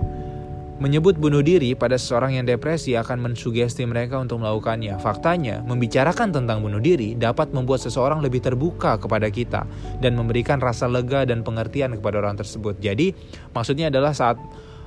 Menyebut 0.77 1.17
bunuh 1.17 1.41
diri 1.41 1.73
pada 1.73 1.97
seseorang 1.97 2.37
yang 2.37 2.45
depresi 2.45 2.93
akan 2.93 3.17
mensugesti 3.17 3.81
mereka 3.89 4.21
untuk 4.21 4.45
melakukannya. 4.45 5.01
Faktanya, 5.01 5.65
membicarakan 5.65 6.29
tentang 6.29 6.61
bunuh 6.61 6.77
diri 6.77 7.17
dapat 7.17 7.49
membuat 7.49 7.81
seseorang 7.81 8.21
lebih 8.21 8.45
terbuka 8.45 9.01
kepada 9.01 9.25
kita 9.33 9.65
dan 10.05 10.13
memberikan 10.13 10.61
rasa 10.61 10.85
lega 10.85 11.25
dan 11.25 11.41
pengertian 11.41 11.97
kepada 11.97 12.21
orang 12.21 12.37
tersebut. 12.37 12.77
Jadi, 12.77 13.09
maksudnya 13.57 13.89
adalah 13.89 14.13
saat 14.13 14.37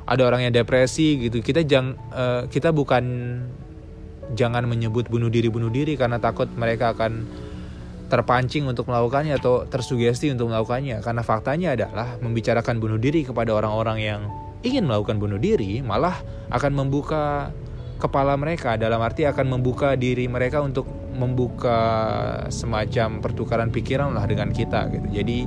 ada 0.07 0.23
orang 0.23 0.47
yang 0.47 0.55
depresi 0.55 1.27
gitu, 1.27 1.43
kita 1.43 1.67
jang 1.67 1.99
uh, 2.15 2.47
kita 2.47 2.71
bukan 2.71 3.03
jangan 4.39 4.71
menyebut 4.71 5.11
bunuh 5.11 5.27
diri 5.27 5.51
bunuh 5.51 5.75
diri 5.75 5.99
karena 5.99 6.23
takut 6.23 6.47
mereka 6.55 6.95
akan 6.95 7.27
terpancing 8.11 8.67
untuk 8.67 8.91
melakukannya 8.91 9.39
atau 9.39 9.67
tersugesti 9.67 10.31
untuk 10.35 10.51
melakukannya 10.51 10.99
karena 11.03 11.23
faktanya 11.23 11.69
adalah 11.79 12.19
membicarakan 12.19 12.83
bunuh 12.83 12.99
diri 12.99 13.23
kepada 13.23 13.55
orang-orang 13.55 13.99
yang 14.03 14.21
ingin 14.61 14.85
melakukan 14.85 15.17
bunuh 15.17 15.41
diri 15.41 15.81
malah 15.81 16.21
akan 16.53 16.73
membuka 16.77 17.53
kepala 18.01 18.35
mereka. 18.41 18.81
Dalam 18.81 19.01
arti 19.05 19.29
akan 19.29 19.61
membuka 19.61 19.95
diri 19.95 20.25
mereka 20.27 20.65
untuk 20.65 20.89
membuka 21.13 21.79
semacam 22.49 23.21
pertukaran 23.21 23.69
pikiran 23.69 24.17
lah 24.17 24.25
dengan 24.25 24.49
kita 24.51 24.89
gitu. 24.89 25.07
Jadi 25.13 25.39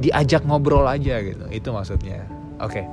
diajak 0.00 0.48
ngobrol 0.48 0.88
aja 0.88 1.20
gitu. 1.20 1.44
Itu 1.52 1.76
maksudnya. 1.76 2.24
Oke. 2.60 2.80
Okay. 2.80 2.86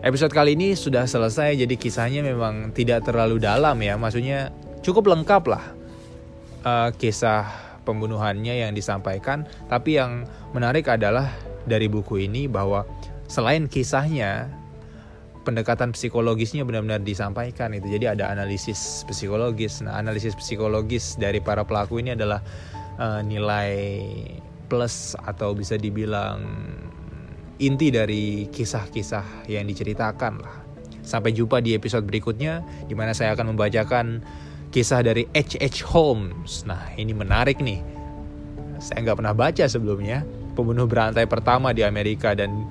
episode 0.00 0.32
kali 0.32 0.56
ini 0.56 0.72
sudah 0.72 1.04
selesai 1.04 1.60
jadi 1.60 1.76
kisahnya 1.76 2.24
memang 2.24 2.72
tidak 2.76 3.04
terlalu 3.04 3.40
dalam 3.40 3.76
ya. 3.80 3.96
Maksudnya 3.96 4.52
cukup 4.80 5.12
lengkap 5.12 5.42
lah 5.48 5.64
uh, 6.64 6.88
kisah 6.96 7.48
pembunuhannya 7.84 8.64
yang 8.64 8.72
disampaikan. 8.72 9.48
Tapi 9.68 10.00
yang 10.00 10.24
menarik 10.52 10.88
adalah 10.88 11.32
dari 11.68 11.88
buku 11.88 12.24
ini 12.24 12.48
bahwa 12.48 12.88
selain 13.30 13.70
kisahnya 13.70 14.50
pendekatan 15.46 15.94
psikologisnya 15.94 16.66
benar-benar 16.66 17.00
disampaikan 17.00 17.72
itu. 17.72 17.86
Jadi 17.86 18.10
ada 18.10 18.28
analisis 18.28 19.06
psikologis. 19.08 19.80
Nah 19.80 19.96
analisis 19.96 20.36
psikologis 20.36 21.16
dari 21.16 21.38
para 21.40 21.64
pelaku 21.64 22.02
ini 22.02 22.12
adalah 22.18 22.42
uh, 22.98 23.22
nilai 23.24 23.72
plus 24.68 25.14
atau 25.24 25.54
bisa 25.54 25.78
dibilang 25.78 26.44
inti 27.60 27.92
dari 27.92 28.50
kisah-kisah 28.50 29.46
yang 29.48 29.64
diceritakan 29.70 30.34
lah. 30.40 30.56
Sampai 31.00 31.32
jumpa 31.32 31.64
di 31.64 31.72
episode 31.74 32.04
berikutnya 32.04 32.60
di 32.86 32.94
mana 32.98 33.16
saya 33.16 33.32
akan 33.32 33.56
membacakan 33.56 34.20
kisah 34.70 35.02
dari 35.02 35.26
H.H. 35.34 35.82
Holmes. 35.90 36.62
Nah 36.68 36.92
ini 36.94 37.10
menarik 37.16 37.58
nih. 37.58 37.80
Saya 38.80 39.04
nggak 39.04 39.18
pernah 39.18 39.34
baca 39.36 39.64
sebelumnya. 39.66 40.22
Pembunuh 40.54 40.84
berantai 40.84 41.24
pertama 41.24 41.72
di 41.72 41.86
Amerika 41.86 42.36
dan 42.36 42.68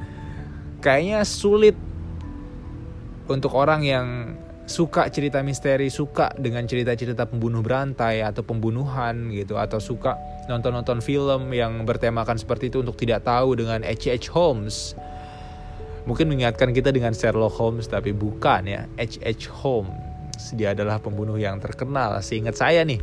kayaknya 0.79 1.23
sulit 1.27 1.75
untuk 3.29 3.53
orang 3.53 3.85
yang 3.85 4.07
suka 4.69 5.09
cerita 5.09 5.41
misteri, 5.41 5.89
suka 5.89 6.29
dengan 6.37 6.65
cerita-cerita 6.69 7.25
pembunuh 7.25 7.65
berantai 7.65 8.21
atau 8.21 8.45
pembunuhan 8.45 9.33
gitu 9.33 9.57
atau 9.57 9.81
suka 9.81 10.13
nonton-nonton 10.45 11.01
film 11.01 11.49
yang 11.53 11.85
bertemakan 11.89 12.37
seperti 12.37 12.69
itu 12.69 12.85
untuk 12.85 12.97
tidak 12.97 13.25
tahu 13.25 13.57
dengan 13.57 13.81
H.H. 13.81 14.29
Holmes. 14.29 14.93
Mungkin 16.05 16.29
mengingatkan 16.29 16.73
kita 16.73 16.93
dengan 16.93 17.13
Sherlock 17.13 17.53
Holmes 17.57 17.89
tapi 17.89 18.13
bukan 18.13 18.65
ya. 18.65 18.85
H.H. 18.97 19.49
Holmes 19.49 20.53
dia 20.53 20.77
adalah 20.77 21.01
pembunuh 21.01 21.35
yang 21.35 21.57
terkenal. 21.57 22.21
Seingat 22.21 22.55
saya 22.55 22.85
nih, 22.85 23.01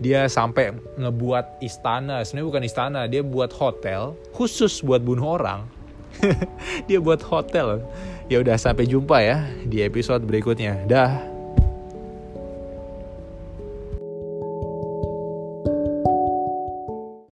dia 0.00 0.26
sampai 0.32 0.72
ngebuat 0.96 1.60
istana. 1.60 2.24
Sebenarnya 2.24 2.48
bukan 2.48 2.64
istana, 2.64 3.00
dia 3.04 3.20
buat 3.20 3.52
hotel 3.52 4.16
khusus 4.32 4.80
buat 4.80 5.04
bunuh 5.04 5.36
orang 5.36 5.81
dia 6.88 6.98
buat 7.02 7.20
hotel. 7.26 7.82
Ya 8.30 8.40
udah 8.40 8.56
sampai 8.56 8.86
jumpa 8.88 9.20
ya 9.20 9.44
di 9.66 9.82
episode 9.82 10.22
berikutnya. 10.24 10.86
Dah. 10.86 11.31